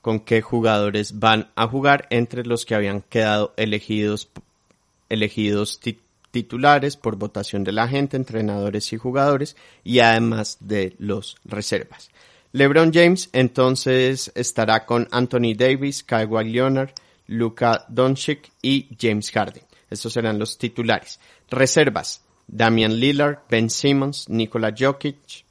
con 0.02 0.20
qué 0.20 0.40
jugadores 0.40 1.18
van 1.18 1.50
a 1.56 1.66
jugar 1.66 2.06
entre 2.10 2.44
los 2.44 2.64
que 2.64 2.74
habían 2.74 3.02
quedado 3.02 3.54
elegidos 3.56 4.28
elegidos 5.08 5.80
titulares 6.30 6.96
por 6.96 7.16
votación 7.16 7.64
de 7.64 7.72
la 7.72 7.88
gente, 7.88 8.16
entrenadores 8.16 8.92
y 8.92 8.96
jugadores 8.96 9.56
y 9.84 10.00
además 10.00 10.58
de 10.60 10.94
los 10.98 11.36
reservas. 11.44 12.10
LeBron 12.52 12.92
James 12.92 13.28
entonces 13.32 14.32
estará 14.34 14.86
con 14.86 15.08
Anthony 15.10 15.54
Davis, 15.56 16.02
Kawhi 16.02 16.52
Leonard, 16.52 16.90
Luka 17.26 17.84
Doncic 17.88 18.50
y 18.62 18.88
James 18.98 19.30
Harden. 19.30 19.62
Estos 19.90 20.12
serán 20.12 20.38
los 20.38 20.58
titulares. 20.58 21.20
Reservas. 21.50 22.22
Damian 22.48 23.00
Lillard, 23.00 23.40
Ben 23.50 23.68
Simmons, 23.68 24.28
Nikola 24.28 24.72
Jokic, 24.72 25.44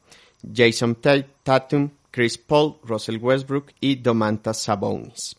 Jason 0.54 0.96
Tatum, 1.44 1.90
Chris 2.16 2.38
Paul, 2.38 2.78
Russell 2.84 3.18
Westbrook 3.18 3.74
y 3.82 3.96
Domantas 3.96 4.62
Sabonis. 4.62 5.36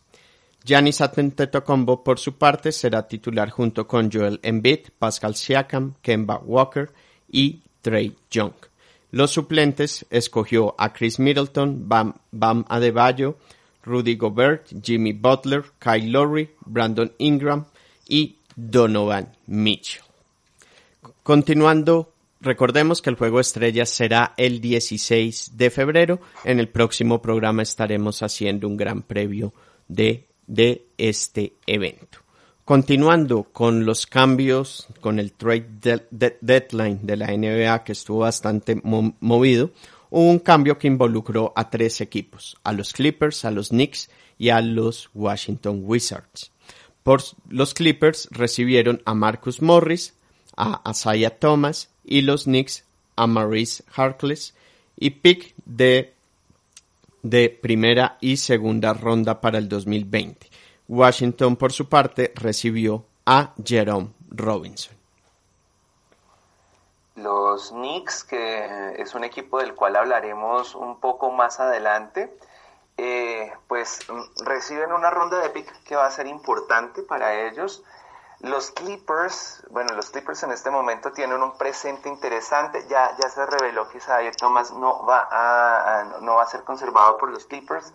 Giannis 0.63 1.01
Antetokounmpo 1.01 2.03
por 2.03 2.19
su 2.19 2.37
parte 2.37 2.71
será 2.71 3.07
titular 3.07 3.49
junto 3.49 3.87
con 3.87 4.11
Joel 4.11 4.39
Embiid, 4.43 4.89
Pascal 4.99 5.33
Siakam, 5.33 5.95
Kemba 6.03 6.37
Walker 6.37 6.93
y 7.27 7.63
Trey 7.81 8.15
Young. 8.29 8.53
Los 9.09 9.31
suplentes 9.31 10.05
escogió 10.11 10.75
a 10.77 10.93
Chris 10.93 11.17
Middleton, 11.17 11.89
Bam, 11.89 12.13
Bam 12.29 12.63
Adebayo, 12.69 13.39
Rudy 13.83 14.15
Gobert, 14.15 14.67
Jimmy 14.83 15.13
Butler, 15.13 15.63
Kyle 15.79 16.11
Lowry, 16.11 16.51
Brandon 16.63 17.11
Ingram 17.17 17.65
y 18.07 18.35
Donovan 18.55 19.35
Mitchell. 19.47 20.03
Continuando, 21.23 22.13
recordemos 22.41 23.01
que 23.01 23.09
el 23.09 23.15
juego 23.15 23.39
estrella 23.39 23.85
será 23.85 24.33
el 24.37 24.61
16 24.61 25.51
de 25.55 25.69
febrero. 25.69 26.19
En 26.43 26.59
el 26.59 26.69
próximo 26.69 27.21
programa 27.21 27.63
estaremos 27.63 28.21
haciendo 28.23 28.67
un 28.67 28.77
gran 28.77 29.01
previo 29.01 29.53
de, 29.87 30.27
de 30.45 30.87
este 30.97 31.53
evento. 31.65 32.19
Continuando 32.67 33.43
con 33.43 33.85
los 33.85 34.05
cambios, 34.05 34.87
con 34.99 35.19
el 35.19 35.31
trade 35.31 35.65
deadline 36.41 36.99
de 37.01 37.15
la 37.15 37.27
NBA 37.27 37.85
que 37.85 37.93
estuvo 37.93 38.19
bastante 38.19 38.81
movido, 38.83 39.71
hubo 40.09 40.29
un 40.29 40.39
cambio 40.39 40.77
que 40.77 40.87
involucró 40.87 41.53
a 41.55 41.69
tres 41.69 42.01
equipos, 42.01 42.57
a 42.65 42.73
los 42.73 42.91
Clippers, 42.91 43.45
a 43.45 43.51
los 43.51 43.69
Knicks 43.69 44.09
y 44.37 44.49
a 44.49 44.59
los 44.59 45.09
Washington 45.13 45.79
Wizards. 45.83 46.51
Por 47.03 47.21
los 47.47 47.73
Clippers 47.73 48.27
recibieron 48.31 49.01
a 49.05 49.13
Marcus 49.13 49.61
Morris, 49.61 50.13
a 50.57 50.81
Isaiah 50.91 51.39
Thomas 51.39 51.89
y 52.07 52.21
los 52.21 52.45
Knicks 52.45 52.85
a 53.15 53.27
Maurice 53.27 53.83
Harkless 53.95 54.55
y 54.95 55.11
pick 55.11 55.53
de, 55.65 56.13
de 57.21 57.49
primera 57.49 58.17
y 58.21 58.37
segunda 58.37 58.93
ronda 58.93 59.41
para 59.41 59.57
el 59.57 59.69
2020. 59.69 60.49
Washington, 60.87 61.57
por 61.57 61.73
su 61.73 61.89
parte, 61.89 62.31
recibió 62.35 63.05
a 63.25 63.53
Jerome 63.63 64.09
Robinson. 64.29 64.95
Los 67.15 67.71
Knicks, 67.71 68.23
que 68.23 68.93
es 68.97 69.13
un 69.15 69.23
equipo 69.23 69.59
del 69.59 69.73
cual 69.73 69.95
hablaremos 69.95 70.75
un 70.75 70.99
poco 70.99 71.31
más 71.31 71.59
adelante, 71.59 72.31
eh, 72.95 73.51
pues 73.67 73.99
reciben 74.45 74.91
una 74.91 75.09
ronda 75.09 75.41
de 75.41 75.49
pick 75.49 75.83
que 75.83 75.95
va 75.95 76.05
a 76.05 76.11
ser 76.11 76.27
importante 76.27 77.01
para 77.01 77.47
ellos. 77.47 77.83
Los 78.39 78.69
Clippers, 78.69 79.63
bueno, 79.71 79.95
los 79.95 80.11
Clippers 80.11 80.43
en 80.43 80.51
este 80.51 80.69
momento 80.69 81.11
tienen 81.11 81.41
un 81.41 81.57
presente 81.57 82.07
interesante. 82.07 82.85
Ya, 82.87 83.15
ya 83.17 83.29
se 83.29 83.45
reveló 83.45 83.89
que 83.89 83.97
Isaiah 83.97 84.31
Thomas 84.31 84.71
no 84.71 85.05
va 85.05 85.27
a, 85.31 86.19
no 86.21 86.35
va 86.35 86.43
a 86.43 86.45
ser 86.45 86.63
conservado 86.63 87.17
por 87.17 87.31
los 87.31 87.45
Clippers. 87.45 87.93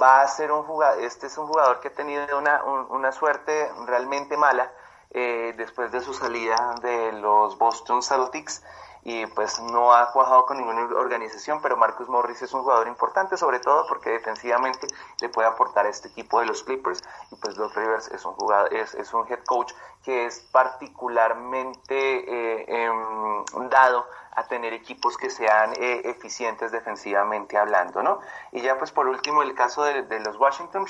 Va 0.00 0.22
a 0.22 0.28
ser 0.28 0.50
un 0.50 0.62
jugador, 0.62 1.02
este 1.02 1.26
es 1.26 1.36
un 1.36 1.46
jugador 1.46 1.80
que 1.80 1.88
ha 1.88 1.94
tenido 1.94 2.38
una, 2.38 2.62
una 2.64 3.12
suerte 3.12 3.70
realmente 3.86 4.38
mala 4.38 4.72
eh, 5.10 5.52
después 5.58 5.92
de 5.92 6.00
su 6.00 6.14
salida 6.14 6.74
de 6.80 7.12
los 7.12 7.58
Boston 7.58 8.02
Celtics 8.02 8.62
y 9.04 9.26
pues 9.26 9.60
no 9.60 9.92
ha 9.92 10.12
cuajado 10.12 10.46
con 10.46 10.58
ninguna 10.58 10.82
organización, 10.96 11.60
pero 11.60 11.76
Marcus 11.76 12.08
Morris 12.08 12.40
es 12.42 12.52
un 12.52 12.62
jugador 12.62 12.86
importante, 12.86 13.36
sobre 13.36 13.58
todo 13.58 13.84
porque 13.88 14.10
defensivamente 14.10 14.86
le 15.20 15.28
puede 15.28 15.48
aportar 15.48 15.86
a 15.86 15.88
este 15.88 16.08
equipo 16.08 16.38
de 16.38 16.46
los 16.46 16.62
Clippers 16.62 17.02
y 17.30 17.36
pues 17.36 17.56
Doc 17.56 17.74
Rivers 17.74 18.08
es 18.12 18.24
un 18.24 18.34
jugador, 18.34 18.72
es, 18.72 18.94
es 18.94 19.12
un 19.12 19.26
head 19.28 19.42
coach 19.44 19.72
que 20.04 20.26
es 20.26 20.40
particularmente 20.52 21.90
eh, 21.90 22.64
em, 22.68 23.68
dado 23.68 24.06
a 24.34 24.44
tener 24.44 24.72
equipos 24.72 25.18
que 25.18 25.30
sean 25.30 25.72
eh, 25.74 26.02
eficientes 26.04 26.70
defensivamente 26.70 27.58
hablando, 27.58 28.02
¿no? 28.02 28.20
Y 28.52 28.62
ya 28.62 28.78
pues 28.78 28.92
por 28.92 29.08
último 29.08 29.42
el 29.42 29.54
caso 29.54 29.82
de, 29.82 30.02
de 30.02 30.20
los 30.20 30.36
Washington 30.38 30.86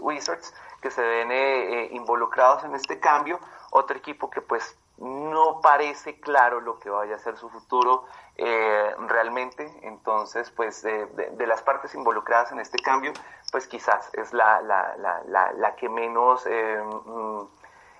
Wizards 0.00 0.54
que 0.82 0.90
se 0.90 1.02
ven 1.02 1.92
involucrados 1.92 2.64
en 2.64 2.74
este 2.74 3.00
cambio, 3.00 3.40
otro 3.70 3.96
equipo 3.96 4.30
que 4.30 4.40
pues 4.40 4.76
no 4.98 5.60
parece 5.60 6.20
claro 6.20 6.60
lo 6.60 6.78
que 6.78 6.90
vaya 6.90 7.16
a 7.16 7.18
ser 7.18 7.36
su 7.36 7.50
futuro 7.50 8.04
eh, 8.36 8.94
realmente, 9.06 9.70
entonces 9.82 10.50
pues 10.50 10.82
de, 10.82 11.46
las 11.46 11.62
partes 11.62 11.94
involucradas 11.94 12.52
en 12.52 12.60
este 12.60 12.78
cambio, 12.78 13.12
pues 13.52 13.66
quizás 13.66 14.10
es 14.14 14.32
la, 14.32 14.60
la, 14.62 14.96
la, 14.96 15.52
la, 15.52 15.76
que 15.76 15.88
menos... 15.88 16.46
Eh, 16.46 16.82
mm, 16.82 17.42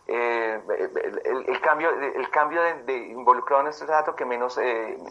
eh, 0.09 0.61
el, 1.49 1.61
cambio, 1.61 1.91
el 1.91 2.31
cambio 2.31 2.63
de, 2.63 2.97
involucrado 3.09 3.63
en 3.63 3.69
este 3.69 3.87
dato 3.87 4.15
que 4.15 4.25
menos, 4.25 4.59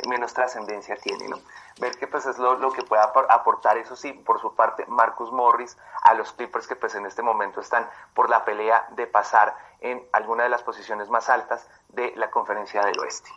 menos 0.08 0.34
trascendencia 0.34 0.96
tiene, 0.96 1.28
¿no? 1.28 1.40
Ver 1.80 1.98
que 1.98 2.08
pues 2.08 2.26
es 2.26 2.38
lo, 2.38 2.58
lo, 2.58 2.72
que 2.72 2.82
pueda 2.84 3.04
aportar, 3.04 3.78
eso 3.78 3.96
sí, 3.96 4.14
por 4.14 4.40
su 4.40 4.56
parte, 4.56 4.86
Marcus 4.88 5.32
Morris 5.32 5.78
a 6.04 6.14
los 6.14 6.32
Clippers 6.32 6.68
que 6.68 6.76
pues 6.76 6.96
en 6.96 7.06
este 7.06 7.22
momento 7.22 7.60
están 7.60 7.90
por 8.14 8.30
la 8.30 8.46
pelea 8.46 8.88
de 8.92 9.08
pasar 9.08 9.56
en 9.82 10.02
alguna 10.14 10.44
de 10.44 10.50
las 10.50 10.64
posiciones 10.64 11.10
más 11.10 11.30
altas 11.30 11.68
de 11.90 12.14
la 12.16 12.32
conferencia 12.32 12.84
del 12.86 13.00
oeste. 13.00 13.30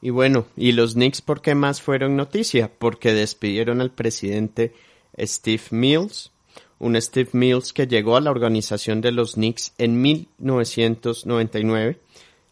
Y 0.00 0.10
bueno, 0.10 0.46
¿y 0.56 0.72
los 0.72 0.94
Knicks 0.94 1.22
por 1.22 1.40
qué 1.40 1.54
más 1.54 1.82
fueron 1.82 2.16
noticia? 2.16 2.70
Porque 2.78 3.12
despidieron 3.12 3.80
al 3.80 3.90
presidente 3.90 4.74
Steve 5.18 5.62
Mills, 5.70 6.32
un 6.78 7.00
Steve 7.00 7.30
Mills 7.32 7.72
que 7.72 7.86
llegó 7.86 8.16
a 8.16 8.20
la 8.20 8.30
organización 8.30 9.00
de 9.00 9.12
los 9.12 9.34
Knicks 9.34 9.72
en 9.78 10.00
1999, 10.00 11.98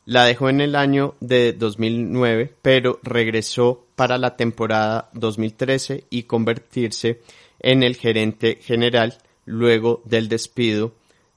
la 0.05 0.25
dejó 0.25 0.49
en 0.49 0.61
el 0.61 0.77
año 0.77 1.15
de 1.21 1.53
2009, 1.53 2.55
pero 2.63 3.01
regresó 3.03 3.85
para 3.97 4.19
la 4.19 4.37
temporada 4.37 5.11
2013 5.15 6.05
y 6.11 6.25
convertirse 6.25 7.21
en 7.59 7.83
el 7.83 7.97
gerente 7.97 8.59
general 8.63 9.19
luego 9.45 10.03
del 10.05 10.29
despido 10.29 10.95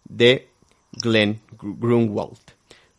de 0.07 0.49
Glenn 0.91 1.41
Grunwald. 1.59 2.37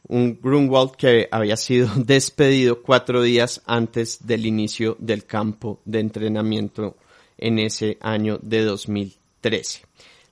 Un 0.08 0.40
Grunwald 0.42 0.92
que 0.96 1.28
había 1.30 1.56
sido 1.56 1.88
despedido 1.96 2.82
cuatro 2.82 3.22
días 3.22 3.62
antes 3.66 4.26
del 4.26 4.46
inicio 4.46 4.96
del 4.98 5.24
campo 5.24 5.80
de 5.84 6.00
entrenamiento 6.00 6.96
en 7.38 7.58
ese 7.58 7.96
año 8.00 8.38
de 8.42 8.64
2013. 9.42 9.82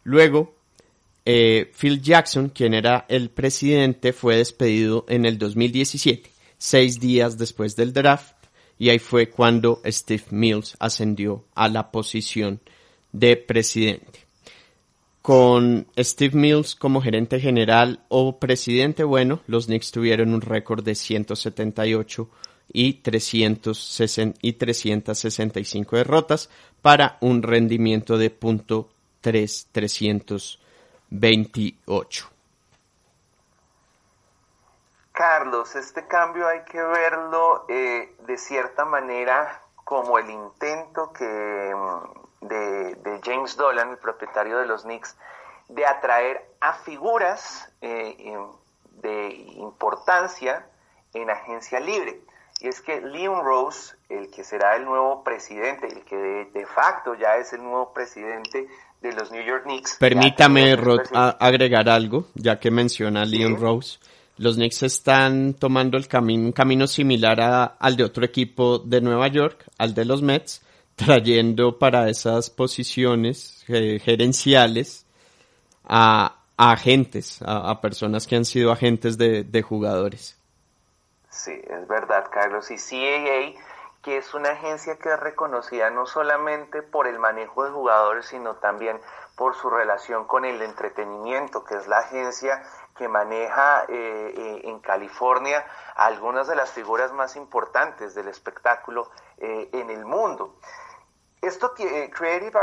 Luego, 0.05 0.55
eh, 1.25 1.71
Phil 1.79 2.01
Jackson, 2.01 2.49
quien 2.51 2.75
era 2.75 3.05
el 3.09 3.31
presidente, 3.31 4.13
fue 4.13 4.37
despedido 4.37 5.05
en 5.09 5.25
el 5.27 5.39
2017, 5.39 6.31
seis 6.57 7.01
días 7.01 7.37
después 7.37 7.77
del 7.77 7.93
draft, 7.93 8.35
y 8.79 8.91
ahí 8.91 8.99
fue 8.99 9.29
cuando 9.29 9.83
Steve 9.87 10.25
Mills 10.31 10.77
ascendió 10.79 11.45
a 11.55 11.69
la 11.69 11.91
posición 11.91 12.61
de 13.13 13.37
presidente 13.37 14.29
con 15.29 15.87
Steve 15.99 16.35
Mills 16.35 16.75
como 16.75 17.03
gerente 17.03 17.39
general 17.39 18.01
o 18.09 18.39
presidente, 18.39 19.05
bueno, 19.05 19.43
los 19.47 19.67
Knicks 19.67 19.91
tuvieron 19.91 20.33
un 20.33 20.41
récord 20.41 20.83
de 20.83 20.95
178 20.95 22.31
y, 22.73 22.95
360, 22.95 24.39
y 24.41 24.55
365 24.55 25.97
derrotas 25.97 26.49
para 26.81 27.19
un 27.21 27.43
rendimiento 27.43 28.17
de 28.17 28.31
punto 28.31 28.89
328. 29.73 32.31
Carlos, 35.13 35.75
este 35.75 36.07
cambio 36.07 36.47
hay 36.47 36.63
que 36.63 36.81
verlo 36.81 37.65
eh, 37.69 38.15
de 38.21 38.39
cierta 38.39 38.85
manera 38.85 39.61
como 39.85 40.17
el 40.19 40.31
intento 40.31 41.13
que 41.13 41.25
mm, 41.25 42.47
de, 42.47 43.21
James 43.25 43.57
Dolan, 43.57 43.91
el 43.91 43.99
propietario 43.99 44.59
de 44.59 44.67
los 44.67 44.83
Knicks, 44.83 45.17
de 45.69 45.85
atraer 45.87 46.49
a 46.61 46.75
figuras 46.75 47.69
eh, 47.81 48.37
de 49.03 49.29
importancia 49.57 50.65
en 51.15 51.31
agencia 51.31 51.81
libre. 51.81 52.21
Y 52.61 52.69
es 52.69 52.81
que 52.81 53.01
Leon 53.01 53.45
Rose, 53.45 53.97
el 54.09 54.31
que 54.31 54.43
será 54.43 54.75
el 54.77 54.85
nuevo 54.85 55.23
presidente, 55.23 55.87
el 55.87 56.05
que 56.05 56.51
de, 56.53 56.67
facto 56.67 57.15
ya 57.15 57.37
es 57.37 57.53
el 57.53 57.63
nuevo 57.63 57.93
presidente 57.93 58.69
de 59.01 59.13
los 59.13 59.31
New 59.31 59.45
York 59.45 59.65
Knicks. 59.65 59.97
Permítame 59.99 60.77
agregar 61.15 61.89
algo, 61.89 62.29
ya 62.35 62.59
que 62.59 62.71
menciona 62.71 63.25
Leon 63.25 63.57
Rose. 63.57 63.99
Los 64.39 64.55
Knicks 64.55 64.85
están 64.85 65.55
tomando 65.55 65.97
el 65.97 66.07
camino, 66.07 66.45
un 66.45 66.53
camino 66.53 66.87
similar 66.87 67.77
al 67.79 67.97
de 67.97 68.05
otro 68.05 68.25
equipo 68.25 68.79
de 68.79 69.01
Nueva 69.01 69.29
York, 69.29 69.65
al 69.79 69.95
de 69.95 70.05
los 70.05 70.23
Mets, 70.23 70.63
trayendo 70.97 71.79
para 71.79 72.09
esas 72.09 72.51
posiciones 72.51 73.65
eh, 73.69 74.01
gerenciales 74.01 75.07
a, 75.85 76.37
agentes, 76.57 77.41
a, 77.45 77.81
personas 77.81 78.27
que 78.27 78.37
han 78.37 78.45
sido 78.45 78.73
agentes 78.73 79.17
de, 79.17 79.45
de, 79.45 79.63
jugadores. 79.63 80.37
Sí, 81.31 81.53
es 81.53 81.89
verdad, 81.89 82.25
Carlos. 82.33 82.71
Y 82.71 82.77
CAA, 82.77 83.55
que 84.09 84.17
es 84.17 84.33
una 84.33 84.53
agencia 84.53 84.97
que 84.97 85.11
es 85.13 85.21
reconocida 85.21 85.91
no 85.91 86.07
solamente 86.07 86.81
por 86.81 87.07
el 87.07 87.19
manejo 87.19 87.65
de 87.65 87.73
jugadores, 87.73 88.25
sino 88.25 88.57
también 88.57 88.99
por 89.37 89.55
su 89.55 89.69
relación 89.69 90.25
con 90.25 90.47
el 90.47 90.63
entretenimiento, 90.63 91.63
que 91.63 91.75
es 91.75 91.87
la 91.89 91.99
agencia 91.99 92.63
que 92.97 93.07
maneja 93.07 93.85
eh, 93.87 94.33
eh, 94.35 94.61
en 94.65 94.81
California 94.81 95.63
algunas 95.95 96.49
de 96.49 96.57
las 96.57 96.73
figuras 96.73 97.13
más 97.13 97.37
importantes 97.37 98.15
del 98.15 98.29
espectáculo 98.29 99.11
en 99.37 99.91
el 99.91 100.07
mundo. 100.07 100.55
Esto 101.41 101.73
eh, 101.79 102.11
Creative 102.11 102.59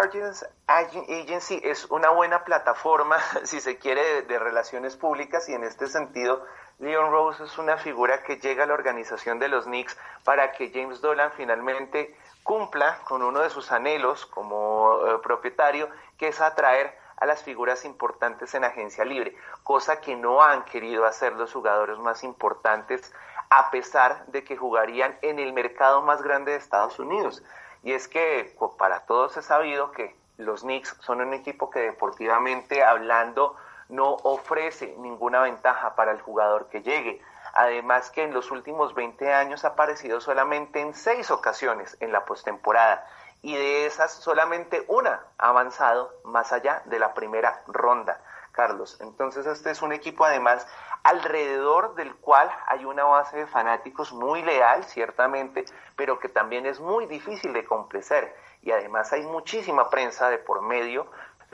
Agency 0.68 1.62
es 1.64 1.86
una 1.86 2.10
buena 2.10 2.44
plataforma, 2.44 3.18
si 3.44 3.62
se 3.62 3.78
quiere, 3.78 4.24
de, 4.24 4.38
relaciones 4.38 4.98
públicas 4.98 5.48
y 5.48 5.54
en 5.54 5.64
este 5.64 5.88
sentido, 5.88 6.44
Leon 6.80 7.10
Rose 7.10 7.44
es 7.44 7.58
una 7.58 7.78
figura 7.78 8.22
que 8.24 8.38
llega 8.38 8.66
a 8.66 8.68
la 8.68 8.74
organización 8.74 9.40
de 9.40 9.48
los 9.48 9.66
Knicks 9.66 9.98
para 10.26 10.52
que 10.52 10.72
James 10.74 11.00
Dolan 11.00 11.32
finalmente 11.32 12.16
cumpla 12.44 13.00
con 13.06 13.24
uno 13.24 13.40
de 13.40 13.50
sus 13.50 13.72
anhelos 13.72 14.26
como 14.26 15.00
eh, 15.08 15.20
propietario, 15.24 15.90
que 16.18 16.28
es 16.28 16.42
atraer 16.42 16.98
a 17.18 17.26
las 17.26 17.44
figuras 17.44 17.86
importantes 17.86 18.54
en 18.56 18.66
agencia 18.66 19.06
libre, 19.06 19.38
cosa 19.64 20.02
que 20.02 20.18
no 20.18 20.44
han 20.44 20.66
querido 20.66 21.06
hacer 21.06 21.34
los 21.34 21.54
jugadores 21.54 21.98
más 21.98 22.24
importantes 22.24 23.14
a 23.50 23.72
pesar 23.72 24.26
de 24.28 24.44
que 24.44 24.58
jugarían 24.58 25.18
en 25.22 25.40
el 25.40 25.54
mercado 25.54 26.02
más 26.02 26.22
grande 26.22 26.52
de 26.52 26.58
Estados 26.58 27.00
Unidos. 27.00 27.42
Y 27.84 27.94
es 27.94 28.08
que 28.08 28.54
para 28.78 29.06
todos 29.06 29.38
es 29.38 29.46
sabido 29.46 29.92
que 29.92 30.16
los 30.38 30.62
Knicks 30.62 30.98
son 31.00 31.22
un 31.22 31.34
equipo 31.34 31.70
que 31.70 31.80
deportivamente 31.80 32.84
hablando 32.84 33.56
no 33.90 34.16
ofrece 34.24 34.96
ninguna 34.98 35.42
ventaja 35.42 35.96
para 35.96 36.12
el 36.12 36.22
jugador 36.22 36.68
que 36.70 36.82
llegue. 36.82 37.22
Además 37.54 38.10
que 38.12 38.24
en 38.24 38.34
los 38.34 38.52
últimos 38.52 38.94
20 38.94 39.34
años 39.34 39.64
ha 39.64 39.70
aparecido 39.70 40.20
solamente 40.20 40.82
en 40.82 40.94
seis 40.94 41.32
ocasiones 41.32 41.98
en 42.00 42.12
la 42.12 42.26
postemporada 42.26 43.08
y 43.42 43.56
de 43.56 43.86
esas 43.86 44.12
solamente 44.12 44.84
una 44.88 45.22
ha 45.38 45.50
avanzado 45.50 46.14
más 46.24 46.52
allá 46.52 46.82
de 46.86 47.00
la 47.00 47.14
primera 47.14 47.62
ronda. 47.68 48.20
Carlos. 48.56 48.98
Entonces 49.02 49.46
este 49.46 49.72
es 49.72 49.82
un 49.82 49.92
equipo 49.92 50.26
además 50.26 50.66
alrededor 51.04 51.94
del 51.96 52.16
cual 52.16 52.50
hay 52.68 52.86
una 52.86 53.04
base 53.04 53.38
de 53.38 53.48
fanáticos 53.48 54.12
muy 54.14 54.42
leal, 54.42 54.84
ciertamente, 54.86 55.66
pero 55.96 56.18
que 56.20 56.30
también 56.30 56.66
es 56.66 56.80
muy 56.80 57.06
difícil 57.06 57.54
de 57.54 57.66
complacer. 57.66 58.36
Y 58.64 58.72
además 58.72 59.14
hay 59.14 59.22
muchísima 59.24 59.90
prensa 59.90 60.30
de 60.30 60.40
por 60.40 60.62
medio, 60.62 61.06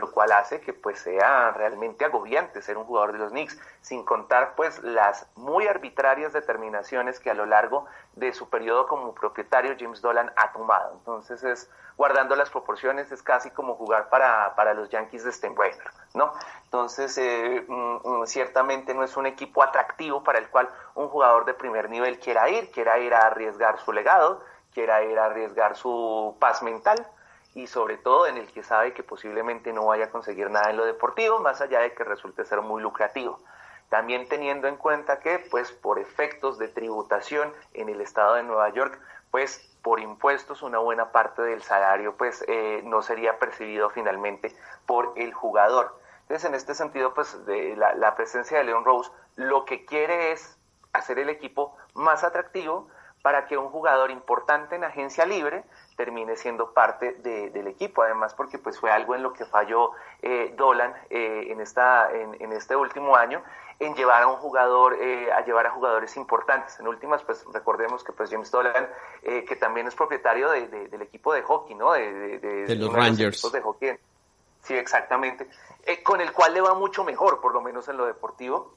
lo 0.02 0.12
cual 0.12 0.32
hace 0.32 0.60
que 0.60 0.74
pues 0.74 1.00
sea 1.00 1.52
realmente 1.52 2.04
agobiante 2.04 2.62
ser 2.62 2.78
un 2.78 2.86
jugador 2.86 3.14
de 3.14 3.20
los 3.20 3.32
Knicks, 3.32 3.58
sin 3.82 4.04
contar 4.04 4.56
pues 4.56 4.84
las 4.84 5.28
muy 5.36 5.68
arbitrarias 5.68 6.34
determinaciones 6.34 7.20
que 7.20 7.30
a 7.30 7.34
lo 7.34 7.46
largo 7.46 7.86
de 8.16 8.34
su 8.34 8.50
periodo 8.50 8.88
como 8.88 9.14
propietario 9.14 9.76
James 9.80 10.02
Dolan 10.02 10.32
ha 10.36 10.52
tomado. 10.52 10.94
Entonces 10.94 11.44
es 11.44 11.70
guardando 11.98 12.36
las 12.36 12.50
proporciones, 12.50 13.12
es 13.12 13.22
casi 13.22 13.52
como 13.52 13.76
jugar 13.76 14.10
para, 14.10 14.56
para 14.56 14.74
los 14.74 14.90
Yankees 14.90 15.24
de 15.24 15.32
Steinbrenner, 15.32 15.92
¿no? 16.16 16.34
Entonces, 16.64 17.16
eh, 17.20 17.64
mm, 17.68 17.98
mm, 18.04 18.26
ciertamente 18.26 18.94
no 18.96 19.04
es 19.04 19.16
un 19.18 19.28
equipo 19.28 19.62
atractivo 19.62 20.24
para 20.24 20.40
el 20.40 20.50
cual 20.50 20.68
un 20.96 21.10
jugador 21.10 21.46
de 21.46 21.54
primer 21.54 21.90
nivel 21.90 22.18
quiera 22.20 22.50
ir, 22.50 22.72
quiera 22.72 22.98
ir 22.98 23.14
a 23.14 23.28
arriesgar 23.28 23.78
su 23.80 23.92
legado, 23.94 24.42
quiera 24.74 25.04
ir 25.04 25.20
a 25.20 25.26
arriesgar 25.26 25.76
su 25.76 26.36
paz 26.40 26.64
mental 26.64 27.06
y 27.54 27.68
sobre 27.68 27.98
todo 27.98 28.28
en 28.28 28.38
el 28.38 28.52
que 28.52 28.64
sabe 28.64 28.94
que 28.94 29.04
posiblemente 29.04 29.74
no 29.74 29.86
vaya 29.86 30.06
a 30.06 30.10
conseguir 30.10 30.50
nada 30.50 30.70
en 30.70 30.78
lo 30.78 30.86
deportivo, 30.86 31.40
más 31.40 31.62
allá 31.62 31.82
de 31.82 31.94
que 31.94 32.04
resulte 32.04 32.46
ser 32.46 32.62
muy 32.62 32.82
lucrativo. 32.82 33.40
También 33.90 34.28
teniendo 34.30 34.68
en 34.70 34.78
cuenta 34.78 35.20
que, 35.20 35.40
pues, 35.40 35.72
por 35.72 36.00
efectos 36.00 36.58
de 36.58 36.70
tributación 36.70 37.54
en 37.74 37.90
el 37.90 38.00
estado 38.00 38.36
de 38.36 38.44
Nueva 38.44 38.70
York, 38.70 38.98
pues 39.32 39.72
por 39.82 40.00
impuestos 40.00 40.62
una 40.62 40.78
buena 40.78 41.12
parte 41.12 41.42
del 41.42 41.64
salario 41.64 42.16
pues 42.16 42.46
eh, 42.48 42.82
no 42.84 43.02
sería 43.02 43.40
percibido 43.40 43.90
finalmente 43.90 44.56
por 44.86 45.14
el 45.16 45.34
jugador. 45.34 45.98
Entonces 46.24 46.48
en 46.48 46.56
este 46.56 46.76
sentido 46.76 47.14
pues 47.14 47.46
de 47.46 47.76
la, 47.76 48.16
presencia 48.16 48.60
de 48.60 48.66
Leon 48.66 48.86
Rose 48.86 49.10
lo 49.36 49.66
que 49.66 49.86
quiere 49.86 50.34
es 50.34 50.58
hacer 50.94 51.18
el 51.18 51.30
equipo 51.30 51.76
más 51.94 52.24
atractivo 52.24 52.90
para 53.21 53.47
que 53.47 53.57
un 53.57 53.69
jugador 53.69 54.12
importante 54.12 54.75
en 54.75 54.84
agencia 54.84 55.25
libre 55.25 55.63
termine 55.95 56.36
siendo 56.36 56.73
parte 56.73 57.13
del 57.13 57.67
equipo, 57.67 58.01
además 58.01 58.34
porque 58.34 58.57
pues 58.57 58.79
fue 58.79 58.91
algo 58.91 59.15
en 59.15 59.23
lo 59.23 59.34
que 59.34 59.45
falló 59.45 59.91
eh, 60.21 60.53
Dolan 60.57 60.93
eh, 61.10 61.47
en, 61.49 61.62
esta, 61.62 62.10
en, 62.12 62.51
este 62.51 62.75
último 62.75 63.15
año 63.15 63.43
en 63.79 63.95
llevar 63.95 64.23
a 64.23 64.27
un 64.27 64.38
jugador, 64.38 64.97
eh, 65.01 65.31
a 65.31 65.43
llevar 65.43 65.65
a 65.65 65.71
jugadores 65.71 66.15
importantes. 66.15 66.79
En 66.79 66.88
últimas, 66.88 67.23
pues 67.23 67.43
recordemos 67.51 68.03
que 68.03 68.13
pues 68.13 68.29
James 68.29 68.51
Dolan, 68.51 68.88
eh, 69.23 69.43
que 69.43 69.55
también 69.55 69.88
es 69.88 69.95
propietario 69.95 70.51
de, 70.51 70.67
del 70.67 71.01
equipo 71.01 71.34
de 71.34 71.41
hockey, 71.41 71.75
¿no? 71.75 71.93
De, 71.93 72.38
de 72.39 72.75
los 72.75 72.93
Rangers. 72.93 73.51
de 73.51 73.62
hockey. 73.62 73.97
Sí, 74.62 74.75
exactamente. 74.75 75.47
Eh, 75.86 76.03
con 76.03 76.21
el 76.21 76.31
cual 76.31 76.53
le 76.53 76.62
va 76.62 76.75
mucho 76.75 77.03
mejor, 77.03 77.41
por 77.41 77.53
lo 77.53 77.62
menos 77.62 77.88
en 77.88 77.97
lo 77.97 78.05
deportivo 78.05 78.75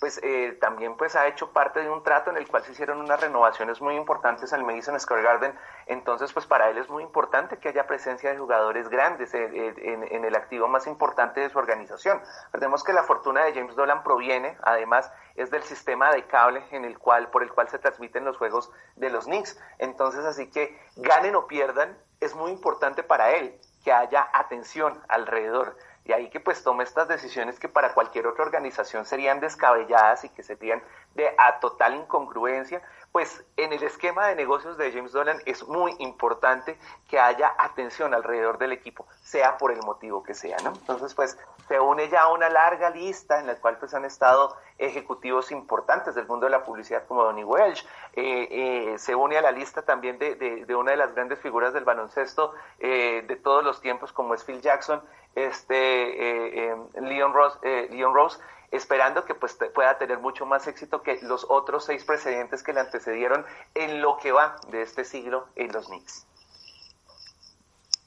pues 0.00 0.20
eh, 0.22 0.56
también 0.60 0.96
pues 0.96 1.16
ha 1.16 1.26
hecho 1.26 1.52
parte 1.52 1.80
de 1.80 1.90
un 1.90 2.02
trato 2.02 2.30
en 2.30 2.36
el 2.36 2.48
cual 2.48 2.64
se 2.64 2.72
hicieron 2.72 3.00
unas 3.00 3.20
renovaciones 3.20 3.80
muy 3.80 3.96
importantes 3.96 4.52
al 4.52 4.64
Madison 4.64 4.98
Square 4.98 5.22
Garden. 5.22 5.58
Entonces, 5.86 6.32
pues 6.32 6.46
para 6.46 6.70
él 6.70 6.78
es 6.78 6.88
muy 6.88 7.02
importante 7.02 7.58
que 7.58 7.68
haya 7.68 7.86
presencia 7.86 8.30
de 8.30 8.38
jugadores 8.38 8.88
grandes 8.88 9.34
eh, 9.34 9.48
eh, 9.52 10.08
en, 10.10 10.24
el 10.24 10.34
activo 10.34 10.68
más 10.68 10.86
importante 10.86 11.40
de 11.40 11.50
su 11.50 11.58
organización. 11.58 12.20
Recordemos 12.46 12.84
que 12.84 12.92
la 12.92 13.02
fortuna 13.02 13.44
de 13.44 13.54
James 13.54 13.76
Dolan 13.76 14.02
proviene, 14.02 14.56
además, 14.62 15.12
es 15.34 15.50
del 15.50 15.62
sistema 15.62 16.12
de 16.12 16.26
cable 16.26 16.64
en 16.70 16.84
el 16.84 16.98
cual, 16.98 17.28
por 17.30 17.42
el 17.42 17.52
cual 17.52 17.68
se 17.68 17.78
transmiten 17.78 18.24
los 18.24 18.36
juegos 18.36 18.70
de 18.96 19.10
los 19.10 19.24
Knicks. 19.26 19.60
Entonces, 19.78 20.24
así 20.24 20.50
que 20.50 20.78
ganen 20.96 21.34
o 21.34 21.46
pierdan, 21.46 21.96
es 22.20 22.34
muy 22.34 22.50
importante 22.50 23.02
para 23.02 23.32
él 23.32 23.58
que 23.84 23.92
haya 23.92 24.28
atención 24.32 25.00
alrededor 25.08 25.76
y 26.04 26.12
ahí 26.12 26.28
que 26.28 26.40
pues 26.40 26.62
tome 26.62 26.84
estas 26.84 27.08
decisiones 27.08 27.58
que 27.58 27.68
para 27.68 27.94
cualquier 27.94 28.26
otra 28.26 28.44
organización 28.44 29.06
serían 29.06 29.40
descabelladas 29.40 30.24
y 30.24 30.28
que 30.28 30.42
serían 30.42 30.82
de 31.14 31.34
a 31.38 31.60
total 31.60 31.94
incongruencia, 31.94 32.82
pues 33.12 33.44
en 33.56 33.72
el 33.72 33.82
esquema 33.84 34.26
de 34.26 34.34
negocios 34.34 34.76
de 34.76 34.90
James 34.92 35.12
Dolan 35.12 35.38
es 35.46 35.66
muy 35.68 35.94
importante 36.00 36.76
que 37.08 37.18
haya 37.18 37.54
atención 37.58 38.12
alrededor 38.12 38.58
del 38.58 38.72
equipo, 38.72 39.06
sea 39.22 39.56
por 39.56 39.70
el 39.70 39.80
motivo 39.82 40.22
que 40.22 40.34
sea. 40.34 40.56
Entonces, 40.58 41.14
pues 41.14 41.38
se 41.68 41.78
une 41.80 42.08
ya 42.08 42.28
una 42.28 42.48
larga 42.48 42.90
lista 42.90 43.38
en 43.38 43.46
la 43.46 43.54
cual 43.54 43.78
pues 43.78 43.94
han 43.94 44.04
estado 44.04 44.56
ejecutivos 44.78 45.52
importantes 45.52 46.14
del 46.14 46.26
mundo 46.26 46.46
de 46.46 46.50
la 46.50 46.64
publicidad 46.64 47.06
como 47.06 47.22
Donny 47.22 47.44
Welch, 47.44 47.86
eh, 48.14 48.48
eh, 48.50 48.98
se 48.98 49.14
une 49.14 49.38
a 49.38 49.42
la 49.42 49.52
lista 49.52 49.82
también 49.82 50.18
de, 50.18 50.34
de, 50.34 50.74
una 50.74 50.90
de 50.90 50.96
las 50.96 51.14
grandes 51.14 51.38
figuras 51.38 51.72
del 51.72 51.84
baloncesto 51.84 52.52
eh, 52.80 53.24
de 53.26 53.36
todos 53.36 53.62
los 53.64 53.80
tiempos 53.80 54.12
como 54.12 54.34
es 54.34 54.44
Phil 54.44 54.60
Jackson, 54.60 55.00
este 55.34 55.74
eh, 55.74 56.72
eh, 56.72 57.00
Leon, 57.00 57.32
Rose, 57.32 57.58
eh, 57.62 57.88
Leon 57.90 58.14
Rose, 58.14 58.38
esperando 58.70 59.24
que 59.24 59.34
pues 59.34 59.56
pueda 59.74 59.96
tener 59.98 60.18
mucho 60.18 60.46
más 60.46 60.66
éxito 60.66 61.02
que 61.02 61.18
los 61.22 61.46
otros 61.48 61.84
seis 61.84 62.04
precedentes 62.04 62.62
que 62.62 62.72
le 62.72 62.80
antecedieron 62.80 63.44
en 63.74 64.00
lo 64.00 64.16
que 64.16 64.32
va 64.32 64.56
de 64.70 64.82
este 64.82 65.04
siglo 65.04 65.46
en 65.56 65.72
los 65.72 65.86
Knicks. 65.86 66.26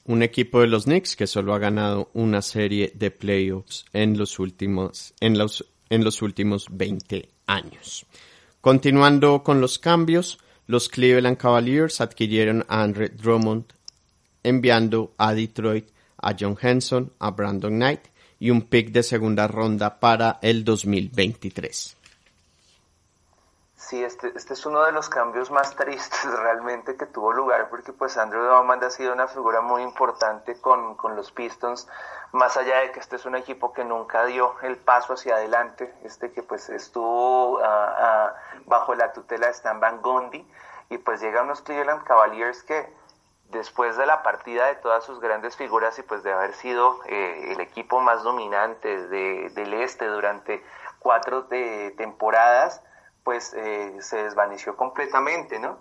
Un 0.04 0.22
equipo 0.22 0.60
de 0.60 0.68
los 0.68 0.84
Knicks 0.84 1.16
que 1.16 1.26
solo 1.26 1.52
ha 1.52 1.58
ganado 1.58 2.08
una 2.14 2.40
serie 2.40 2.92
de 2.94 3.10
playoffs 3.10 3.84
en 3.92 4.16
los 4.16 4.38
últimos, 4.38 5.14
en 5.20 5.36
los, 5.36 5.70
en 5.90 6.02
los 6.02 6.22
últimos 6.22 6.66
20 6.70 7.28
años. 7.46 8.06
Continuando 8.60 9.42
con 9.42 9.60
los 9.60 9.78
cambios, 9.78 10.38
los 10.66 10.88
Cleveland 10.88 11.36
Cavaliers 11.36 12.00
adquirieron 12.00 12.64
a 12.68 12.82
Andre 12.82 13.08
Drummond, 13.10 13.64
enviando 14.42 15.14
a 15.18 15.34
Detroit 15.34 15.88
a 16.20 16.34
John 16.38 16.56
Henson, 16.60 17.12
a 17.18 17.30
Brandon 17.30 17.72
Knight 17.72 18.08
y 18.38 18.50
un 18.50 18.62
pick 18.62 18.90
de 18.90 19.02
segunda 19.02 19.48
ronda 19.48 19.98
para 19.98 20.38
el 20.42 20.64
2023. 20.64 21.96
Sí, 23.88 24.04
este, 24.04 24.32
este 24.36 24.52
es 24.52 24.66
uno 24.66 24.84
de 24.84 24.92
los 24.92 25.08
cambios 25.08 25.50
más 25.50 25.74
tristes 25.74 26.24
realmente 26.42 26.96
que 26.96 27.06
tuvo 27.06 27.32
lugar 27.32 27.70
porque 27.70 27.92
pues 27.92 28.18
Andrew 28.18 28.42
Drummond 28.42 28.84
ha 28.84 28.90
sido 28.90 29.14
una 29.14 29.28
figura 29.28 29.62
muy 29.62 29.82
importante 29.82 30.60
con, 30.60 30.96
los 31.16 31.32
Pistons, 31.32 31.88
más 32.32 32.56
allá 32.58 32.80
de 32.80 32.92
que 32.92 33.00
este 33.00 33.16
es 33.16 33.24
un 33.24 33.34
equipo 33.34 33.72
que 33.72 33.84
nunca 33.84 34.26
dio 34.26 34.56
el 34.60 34.76
paso 34.76 35.14
hacia 35.14 35.36
adelante, 35.36 35.94
este 36.04 36.32
que 36.32 36.42
pues 36.42 36.68
estuvo 36.68 37.60
ah, 37.64 37.94
ah, 37.98 38.34
bajo 38.66 38.94
la 38.94 39.12
tutela 39.12 39.46
de 39.46 39.52
Stan 39.52 39.80
Van 39.80 40.02
Gundy 40.02 40.46
y 40.90 40.98
pues 40.98 41.22
llega 41.22 41.42
unos 41.42 41.62
Cleveland 41.62 42.04
Cavaliers 42.04 42.62
que 42.64 42.92
después 43.48 43.96
de 43.96 44.06
la 44.06 44.22
partida 44.22 44.66
de 44.66 44.76
todas 44.76 45.04
sus 45.04 45.20
grandes 45.20 45.56
figuras 45.56 45.98
y 45.98 46.02
pues 46.02 46.22
de 46.22 46.32
haber 46.32 46.54
sido 46.54 47.00
eh, 47.06 47.52
el 47.52 47.60
equipo 47.60 48.00
más 48.00 48.22
dominante 48.22 49.08
del 49.08 49.74
este 49.74 50.06
durante 50.06 50.62
cuatro 50.98 51.42
de 51.42 51.94
temporadas, 51.96 52.82
pues 53.24 53.54
eh, 53.54 53.96
se 54.00 54.22
desvaneció 54.22 54.76
completamente, 54.76 55.58
¿no? 55.58 55.78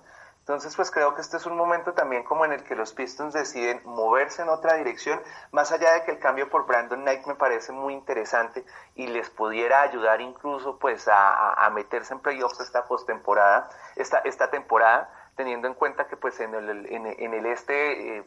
Entonces, 0.47 0.77
pues 0.77 0.91
creo 0.91 1.13
que 1.13 1.19
este 1.19 1.35
es 1.35 1.45
un 1.45 1.57
momento 1.57 1.91
también 1.91 2.23
como 2.23 2.45
en 2.45 2.53
el 2.53 2.63
que 2.63 2.73
los 2.73 2.93
Pistons 2.93 3.33
deciden 3.33 3.81
moverse 3.83 4.43
en 4.43 4.47
otra 4.47 4.75
dirección, 4.75 5.21
más 5.51 5.73
allá 5.73 5.91
de 5.91 6.03
que 6.05 6.11
el 6.11 6.19
cambio 6.19 6.49
por 6.49 6.65
Brandon 6.65 7.01
Knight 7.01 7.25
me 7.25 7.35
parece 7.35 7.73
muy 7.73 7.93
interesante 7.93 8.63
y 8.95 9.07
les 9.07 9.29
pudiera 9.29 9.81
ayudar 9.81 10.21
incluso 10.21 10.79
pues 10.79 11.09
a, 11.11 11.69
meterse 11.73 12.13
en 12.13 12.21
playoffs 12.21 12.61
esta 12.61 12.85
postemporada, 12.85 13.69
esta, 13.97 14.19
esta 14.19 14.49
temporada, 14.49 15.09
teniendo 15.37 15.67
en 15.67 15.75
cuenta 15.75 16.07
que 16.07 16.17
pues 16.17 16.37
en 16.41 16.53
el, 16.53 16.85
en, 16.87 17.33
el 17.33 17.45
este 17.45 18.17
eh, 18.17 18.23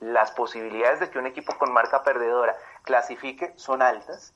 las 0.00 0.30
posibilidades 0.30 1.00
de 1.00 1.10
que 1.10 1.18
un 1.18 1.26
equipo 1.26 1.56
con 1.58 1.72
marca 1.72 2.04
perdedora 2.04 2.54
clasifique 2.84 3.52
son 3.56 3.82
altas. 3.82 4.32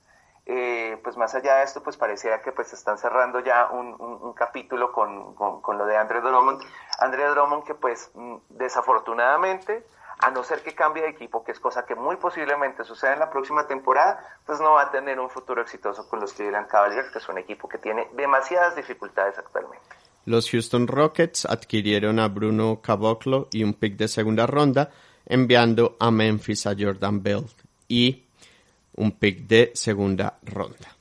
Eh, 0.46 0.98
pues 1.04 1.16
más 1.16 1.34
allá 1.34 1.56
de 1.56 1.64
esto, 1.64 1.82
pues 1.82 1.96
pareciera 1.96 2.40
que 2.40 2.50
pues 2.50 2.72
están 2.72 2.98
cerrando 2.98 3.40
ya 3.40 3.68
un, 3.70 4.32
capítulo 4.32 4.90
con, 4.90 5.34
con, 5.34 5.78
lo 5.78 5.86
de 5.86 5.96
Andre 5.96 6.20
Drummond. 6.22 6.62
Andre 6.98 7.26
Drummond 7.26 7.64
que 7.64 7.74
pues 7.74 8.10
mm, 8.14 8.36
desafortunadamente, 8.48 9.86
a 10.18 10.30
no 10.30 10.42
ser 10.42 10.62
que 10.62 10.74
cambie 10.74 11.02
de 11.02 11.10
equipo, 11.10 11.44
que 11.44 11.52
es 11.52 11.60
cosa 11.60 11.84
que 11.84 11.94
muy 11.94 12.16
posiblemente 12.16 12.84
suceda 12.84 13.12
en 13.12 13.20
la 13.20 13.30
próxima 13.30 13.66
temporada, 13.66 14.18
pues 14.46 14.60
no 14.60 14.72
va 14.72 14.82
a 14.82 14.90
tener 14.90 15.20
un 15.20 15.30
futuro 15.30 15.60
exitoso 15.60 16.08
con 16.08 16.20
los 16.20 16.32
Cleveland 16.32 16.68
Cavaliers, 16.68 17.10
que 17.10 17.18
es 17.18 17.28
un 17.28 17.38
equipo 17.38 17.68
que 17.68 17.78
tiene 17.78 18.08
demasiadas 18.14 18.74
dificultades 18.74 19.38
actualmente. 19.38 19.99
Los 20.26 20.50
Houston 20.50 20.86
Rockets 20.86 21.46
adquirieron 21.46 22.18
a 22.18 22.28
Bruno 22.28 22.80
Caboclo 22.82 23.48
y 23.52 23.64
un 23.64 23.74
pick 23.74 23.96
de 23.96 24.08
segunda 24.08 24.46
ronda, 24.46 24.90
enviando 25.26 25.96
a 25.98 26.10
Memphis 26.10 26.66
a 26.66 26.74
Jordan 26.78 27.22
Bell 27.22 27.46
y 27.88 28.24
un 28.96 29.12
pick 29.12 29.46
de 29.46 29.72
segunda 29.74 30.38
ronda. 30.42 30.94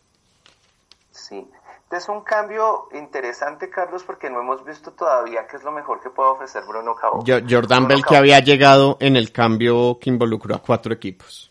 Sí, 1.12 1.46
es 1.92 2.08
un 2.08 2.22
cambio 2.22 2.88
interesante, 2.94 3.70
Carlos, 3.70 4.04
porque 4.04 4.30
no 4.30 4.42
hemos 4.42 4.64
visto 4.64 4.92
todavía 4.92 5.48
qué 5.48 5.58
es 5.58 5.64
lo 5.64 5.72
mejor 5.72 6.00
que 6.02 6.10
puede 6.10 6.30
ofrecer 6.30 6.64
Bruno 6.68 6.96
Caboclo. 6.96 7.42
Jordan 7.50 7.88
Bell 7.88 8.06
que 8.06 8.16
había 8.16 8.40
llegado 8.40 8.98
en 9.00 9.18
el 9.18 9.32
cambio 9.32 9.98
que 10.00 10.10
involucró 10.10 10.56
a 10.56 10.62
cuatro 10.62 10.94
equipos. 10.94 11.50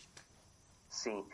Sí, 0.88 1.24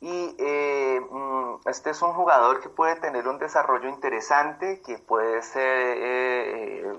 y 0.00 0.34
eh, 0.38 1.00
mm, 1.10 1.68
este 1.68 1.90
es 1.90 2.02
un 2.02 2.12
jugador 2.12 2.60
que 2.60 2.68
puede 2.68 2.96
tener 2.96 3.28
un 3.28 3.38
desarrollo 3.38 3.88
interesante, 3.88 4.80
que 4.80 4.98
puede 4.98 5.42
ser, 5.42 5.96
eh, 6.00 6.92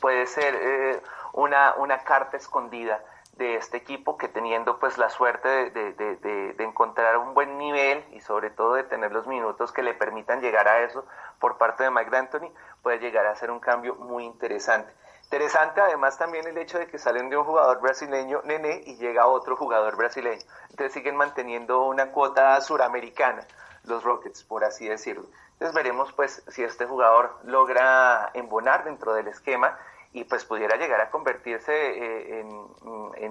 puede 0.00 0.26
ser 0.26 1.02
una, 1.32 1.74
una 1.76 1.98
carta 1.98 2.36
escondida 2.36 3.02
de 3.40 3.56
este 3.56 3.78
equipo 3.78 4.18
que 4.18 4.28
teniendo 4.28 4.78
pues 4.78 4.98
la 4.98 5.08
suerte 5.08 5.48
de, 5.70 5.92
de, 5.94 6.16
de, 6.16 6.64
encontrar 6.64 7.16
un 7.16 7.32
buen 7.32 7.56
nivel 7.56 8.04
y 8.12 8.20
sobre 8.20 8.50
todo 8.50 8.74
de 8.74 8.84
tener 8.84 9.12
los 9.12 9.26
minutos 9.26 9.72
que 9.72 9.82
le 9.82 9.94
permitan 9.94 10.42
llegar 10.42 10.68
a 10.68 10.84
eso 10.84 11.06
por 11.38 11.56
parte 11.56 11.84
de 11.84 11.90
Mike 11.90 12.10
D'Antoni, 12.10 12.52
puede 12.82 12.98
llegar 12.98 13.24
a 13.26 13.34
ser 13.34 13.50
un 13.50 13.58
cambio 13.58 13.94
muy 13.94 14.24
interesante. 14.24 14.92
Interesante 15.32 15.80
además 15.80 16.18
también 16.18 16.44
el 16.48 16.58
hecho 16.58 16.76
de 16.76 16.88
que 16.88 16.98
salen 16.98 17.30
de 17.30 17.36
un 17.36 17.44
jugador 17.44 17.80
brasileño, 17.80 18.42
Nene, 18.42 18.82
y 18.84 18.96
llega 18.96 19.28
otro 19.28 19.54
jugador 19.54 19.96
brasileño. 19.96 20.42
Entonces 20.70 20.92
siguen 20.92 21.14
manteniendo 21.14 21.84
una 21.84 22.10
cuota 22.10 22.60
suramericana, 22.60 23.46
los 23.84 24.02
Rockets, 24.02 24.42
por 24.42 24.64
así 24.64 24.88
decirlo. 24.88 25.26
Entonces 25.52 25.72
veremos 25.72 26.12
pues 26.14 26.42
si 26.48 26.64
este 26.64 26.84
jugador 26.84 27.38
logra 27.44 28.30
embonar 28.34 28.82
dentro 28.82 29.14
del 29.14 29.28
esquema 29.28 29.78
y 30.12 30.24
pues 30.24 30.44
pudiera 30.44 30.76
llegar 30.76 31.00
a 31.00 31.10
convertirse 31.10 31.72
eh, 31.72 32.40
en, 32.40 32.48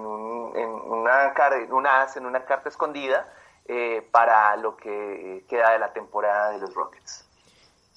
un, 0.06 0.56
una, 0.56 1.34
una 1.68 2.06
en 2.16 2.24
una 2.24 2.44
carta 2.46 2.70
escondida 2.70 3.30
eh, 3.66 4.08
para 4.10 4.56
lo 4.56 4.74
que 4.74 5.44
queda 5.46 5.72
de 5.72 5.78
la 5.78 5.92
temporada 5.92 6.52
de 6.52 6.60
los 6.60 6.72
Rockets. 6.72 7.26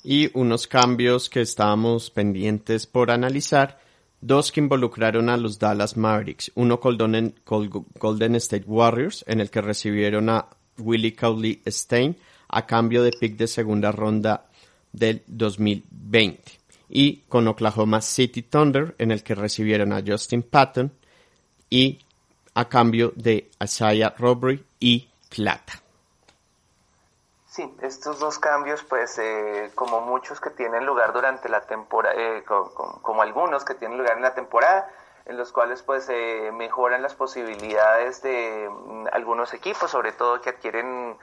Y 0.03 0.37
unos 0.37 0.67
cambios 0.67 1.29
que 1.29 1.39
estábamos 1.39 2.11
pendientes 2.11 2.85
por 2.85 3.09
analizar, 3.09 3.79
dos 4.25 4.51
que 4.51 4.61
involucraron 4.61 5.29
a 5.29 5.37
los 5.37 5.59
Dallas 5.59 5.97
Mavericks, 5.97 6.51
uno 6.55 6.77
Golden, 6.77 7.35
Golden 7.45 8.35
State 8.35 8.65
Warriors, 8.65 9.23
en 9.27 9.41
el 9.41 9.49
que 9.49 9.61
recibieron 9.61 10.29
a 10.29 10.47
Willie 10.77 11.13
Cauley 11.13 11.61
Stein 11.67 12.15
a 12.47 12.65
cambio 12.65 13.03
de 13.03 13.11
pick 13.11 13.35
de 13.35 13.47
segunda 13.47 13.91
ronda 13.91 14.49
del 14.91 15.23
2020 15.27 16.41
y 16.89 17.23
con 17.27 17.47
Oklahoma 17.47 18.01
City 18.01 18.43
Thunder, 18.43 18.95
en 18.97 19.11
el 19.11 19.23
que 19.23 19.35
recibieron 19.35 19.91
a 19.91 20.03
Justin 20.05 20.43
Patton 20.43 20.91
y 21.69 21.99
a 22.53 22.69
cambio 22.69 23.11
de 23.15 23.49
Isaiah 23.61 24.13
Robbery 24.17 24.63
y 24.79 25.07
plata. 25.29 25.82
Sí, 27.53 27.71
estos 27.83 28.17
dos 28.17 28.39
cambios, 28.39 28.83
pues 28.83 29.19
eh, 29.19 29.69
como 29.75 30.01
muchos 30.01 30.41
que 30.41 30.49
tienen 30.49 30.87
lugar 30.87 31.13
durante 31.13 31.49
la 31.49 31.61
temporada, 31.61 32.15
eh, 32.17 32.43
como, 32.43 33.21
algunos 33.21 33.63
que 33.63 33.75
tienen 33.75 33.99
lugar 33.99 34.17
en 34.17 34.23
la 34.23 34.33
temporada, 34.33 34.89
en 35.27 35.37
los 35.37 35.51
cuales 35.51 35.83
pues 35.83 36.09
eh, 36.09 36.49
mejoran 36.51 37.03
las 37.03 37.13
posibilidades 37.13 38.23
de 38.23 38.67
mm, 38.67 39.05
algunos 39.11 39.53
equipos, 39.53 39.91
sobre 39.91 40.13
todo 40.13 40.41
que 40.41 40.49
adquieren 40.49 41.15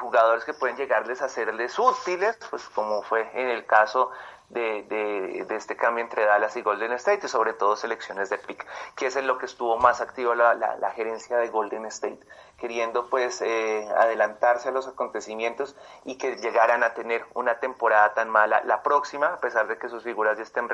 jugadores 0.00 0.44
que 0.44 0.54
pueden 0.54 0.76
llegarles 0.76 1.22
a 1.22 1.28
serles 1.28 1.78
útiles, 1.78 2.36
pues 2.50 2.68
como 2.70 3.02
fue 3.02 3.30
en 3.34 3.48
el 3.48 3.64
caso 3.64 4.10
de, 4.48 4.82
de, 4.82 5.56
este 5.56 5.76
cambio 5.76 6.02
entre 6.02 6.24
Dallas 6.24 6.56
y 6.56 6.62
Golden 6.62 6.92
State 6.92 7.26
y 7.26 7.28
sobre 7.28 7.52
todo 7.52 7.76
selecciones 7.76 8.30
de 8.30 8.38
pick, 8.38 8.66
que 8.96 9.06
es 9.06 9.16
en 9.16 9.26
lo 9.26 9.38
que 9.38 9.46
estuvo 9.46 9.76
más 9.78 10.00
activo 10.00 10.34
la, 10.34 10.54
la, 10.54 10.90
gerencia 10.90 11.36
de 11.38 11.48
Golden 11.48 11.86
State, 11.86 12.20
queriendo 12.58 13.08
pues 13.08 13.40
eh, 13.40 13.86
adelantarse 13.96 14.68
a 14.68 14.72
los 14.72 14.86
acontecimientos 14.88 15.76
y 16.04 16.16
que 16.16 16.36
llegaran 16.36 16.82
a 16.82 16.94
tener 16.94 17.24
una 17.34 17.58
temporada 17.60 18.14
tan 18.14 18.30
mala 18.30 18.62
la 18.64 18.82
próxima, 18.82 19.28
a 19.28 19.40
pesar 19.40 19.68
de 19.68 19.78
que 19.78 19.88
sus 19.88 20.02
figuras 20.02 20.36
ya 20.36 20.42
estén 20.42 20.68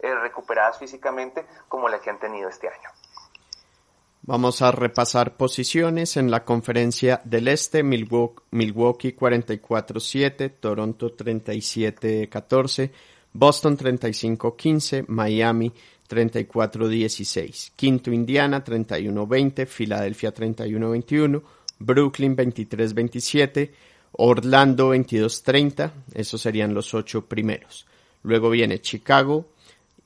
eh, 0.00 0.14
recuperadas 0.14 0.78
físicamente 0.78 1.46
como 1.68 1.88
la 1.88 2.00
que 2.00 2.10
han 2.10 2.18
tenido 2.18 2.48
este 2.48 2.68
año. 2.68 2.90
Vamos 4.24 4.62
a 4.62 4.70
repasar 4.70 5.36
posiciones 5.36 6.16
en 6.16 6.30
la 6.30 6.44
conferencia 6.44 7.20
del 7.24 7.48
Este, 7.48 7.82
Milwaukee 7.82 9.16
44-7, 9.16 10.60
Toronto 10.60 11.16
37-14, 11.16 12.92
Boston 13.32 13.76
35-15, 13.76 15.06
Miami 15.08 15.72
34-16, 16.08 17.72
Quinto 17.74 18.10
Indiana 18.10 18.62
31-20, 18.62 19.66
Filadelfia 19.66 20.34
31-21, 20.34 21.42
Brooklyn 21.78 22.36
23-27, 22.36 23.70
Orlando 24.12 24.94
22-30, 24.94 25.90
esos 26.14 26.40
serían 26.40 26.74
los 26.74 26.92
ocho 26.92 27.24
primeros. 27.24 27.86
Luego 28.22 28.50
viene 28.50 28.80
Chicago 28.80 29.46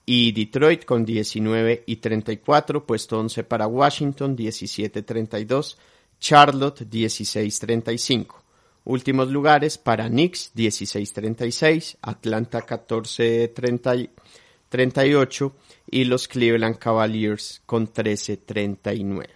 y 0.04 0.30
Detroit 0.30 0.84
con 0.84 1.04
19 1.04 1.82
y 1.86 1.96
34, 1.96 2.86
puesto 2.86 3.18
11 3.18 3.42
para 3.42 3.66
Washington 3.66 4.36
17-32, 4.36 5.76
Charlotte 6.20 6.88
16-35. 6.88 8.45
Últimos 8.87 9.31
lugares 9.33 9.79
para 9.79 10.09
Knicks 10.09 10.53
16-36, 10.55 11.96
Atlanta 12.03 12.64
14-38 12.64 15.53
y 15.90 16.05
los 16.05 16.29
Cleveland 16.29 16.79
Cavaliers 16.79 17.62
con 17.66 17.92
13-39. 17.92 19.27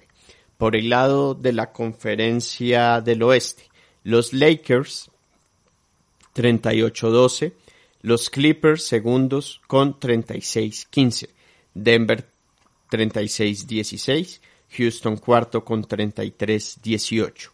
Por 0.56 0.76
el 0.76 0.88
lado 0.88 1.34
de 1.34 1.52
la 1.52 1.72
conferencia 1.72 3.00
del 3.00 3.24
oeste, 3.24 3.64
los 4.04 4.32
Lakers 4.32 5.10
38-12, 6.36 7.52
los 8.02 8.30
Clippers 8.30 8.84
segundos 8.84 9.60
con 9.66 9.98
36-15, 9.98 11.28
Denver 11.74 12.30
36-16, 12.88 14.38
Houston 14.76 15.16
cuarto 15.16 15.64
con 15.64 15.84
33-18, 15.84 17.50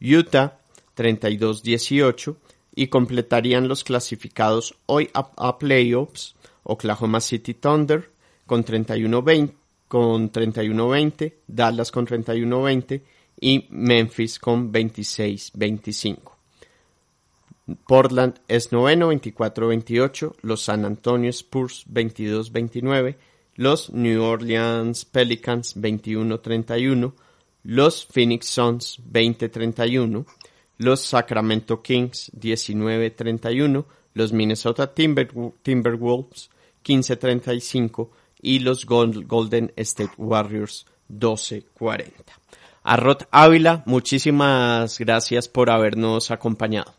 Utah 0.00 0.59
32-18 1.00 2.36
y 2.74 2.88
completarían 2.88 3.68
los 3.68 3.84
clasificados 3.84 4.74
hoy 4.84 5.08
a, 5.14 5.58
playoffs 5.58 6.36
Oklahoma 6.62 7.20
City 7.20 7.54
Thunder 7.54 8.10
con 8.46 8.64
31-20, 8.64 9.54
con 9.88 10.30
31-20, 10.30 11.34
Dallas 11.46 11.90
con 11.90 12.06
31-20 12.06 13.00
y 13.40 13.66
Memphis 13.70 14.38
con 14.38 14.70
26-25. 14.70 16.18
Portland 17.86 18.40
es 18.46 18.70
noveno 18.72 19.10
24-28, 19.10 20.34
los 20.42 20.62
San 20.62 20.84
Antonio 20.84 21.30
Spurs 21.30 21.86
22-29, 21.90 23.16
los 23.54 23.90
New 23.90 24.22
Orleans 24.22 25.04
Pelicans 25.06 25.76
21-31, 25.76 27.14
los 27.62 28.06
Phoenix 28.06 28.46
Suns 28.46 29.00
20-31, 29.10 30.26
los 30.80 31.00
Sacramento 31.02 31.82
Kings 31.82 32.32
19-31, 32.32 33.84
los 34.14 34.32
Minnesota 34.32 34.94
Timberwolves 34.94 36.48
15-35 36.82 38.08
y 38.40 38.60
los 38.60 38.86
Golden 38.86 39.74
State 39.76 40.14
Warriors 40.16 40.86
12-40. 41.10 42.12
A 42.82 42.96
Rod 42.96 43.24
Ávila, 43.30 43.82
muchísimas 43.84 44.98
gracias 44.98 45.48
por 45.48 45.68
habernos 45.68 46.30
acompañado. 46.30 46.94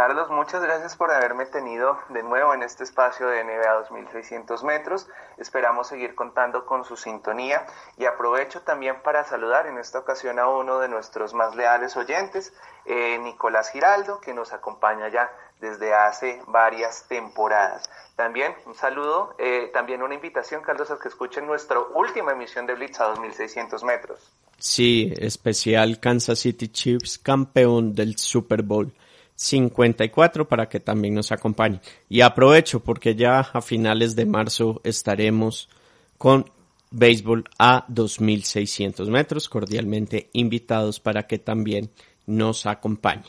Carlos, 0.00 0.30
muchas 0.30 0.62
gracias 0.62 0.96
por 0.96 1.10
haberme 1.10 1.44
tenido 1.44 1.98
de 2.08 2.22
nuevo 2.22 2.54
en 2.54 2.62
este 2.62 2.84
espacio 2.84 3.26
de 3.26 3.44
NBA 3.44 3.80
2600 3.80 4.64
metros. 4.64 5.06
Esperamos 5.36 5.88
seguir 5.88 6.14
contando 6.14 6.64
con 6.64 6.86
su 6.86 6.96
sintonía 6.96 7.66
y 7.98 8.06
aprovecho 8.06 8.62
también 8.62 9.02
para 9.02 9.24
saludar 9.24 9.66
en 9.66 9.76
esta 9.76 9.98
ocasión 9.98 10.38
a 10.38 10.48
uno 10.48 10.78
de 10.78 10.88
nuestros 10.88 11.34
más 11.34 11.54
leales 11.54 11.98
oyentes, 11.98 12.54
eh, 12.86 13.18
Nicolás 13.18 13.72
Giraldo, 13.72 14.22
que 14.22 14.32
nos 14.32 14.54
acompaña 14.54 15.10
ya 15.10 15.30
desde 15.60 15.92
hace 15.92 16.40
varias 16.46 17.04
temporadas. 17.06 17.82
También 18.16 18.54
un 18.64 18.74
saludo, 18.74 19.34
eh, 19.36 19.68
también 19.70 20.02
una 20.02 20.14
invitación, 20.14 20.62
Carlos, 20.62 20.90
a 20.90 20.98
que 20.98 21.08
escuchen 21.08 21.46
nuestra 21.46 21.78
última 21.78 22.32
emisión 22.32 22.64
de 22.64 22.72
Blitz 22.72 23.00
a 23.00 23.08
2600 23.08 23.84
metros. 23.84 24.32
Sí, 24.56 25.12
especial 25.18 26.00
Kansas 26.00 26.38
City 26.38 26.68
Chiefs, 26.68 27.18
campeón 27.18 27.94
del 27.94 28.16
Super 28.16 28.62
Bowl. 28.62 28.94
54 29.40 30.48
para 30.48 30.68
que 30.68 30.80
también 30.80 31.14
nos 31.14 31.32
acompañe. 31.32 31.80
Y 32.10 32.20
aprovecho 32.20 32.80
porque 32.80 33.14
ya 33.14 33.40
a 33.40 33.62
finales 33.62 34.14
de 34.14 34.26
marzo 34.26 34.82
estaremos 34.84 35.70
con 36.18 36.50
béisbol 36.90 37.44
a 37.58 37.86
2600 37.88 39.08
metros, 39.08 39.48
cordialmente 39.48 40.28
invitados 40.34 41.00
para 41.00 41.26
que 41.26 41.38
también 41.38 41.90
nos 42.26 42.66
acompañe. 42.66 43.24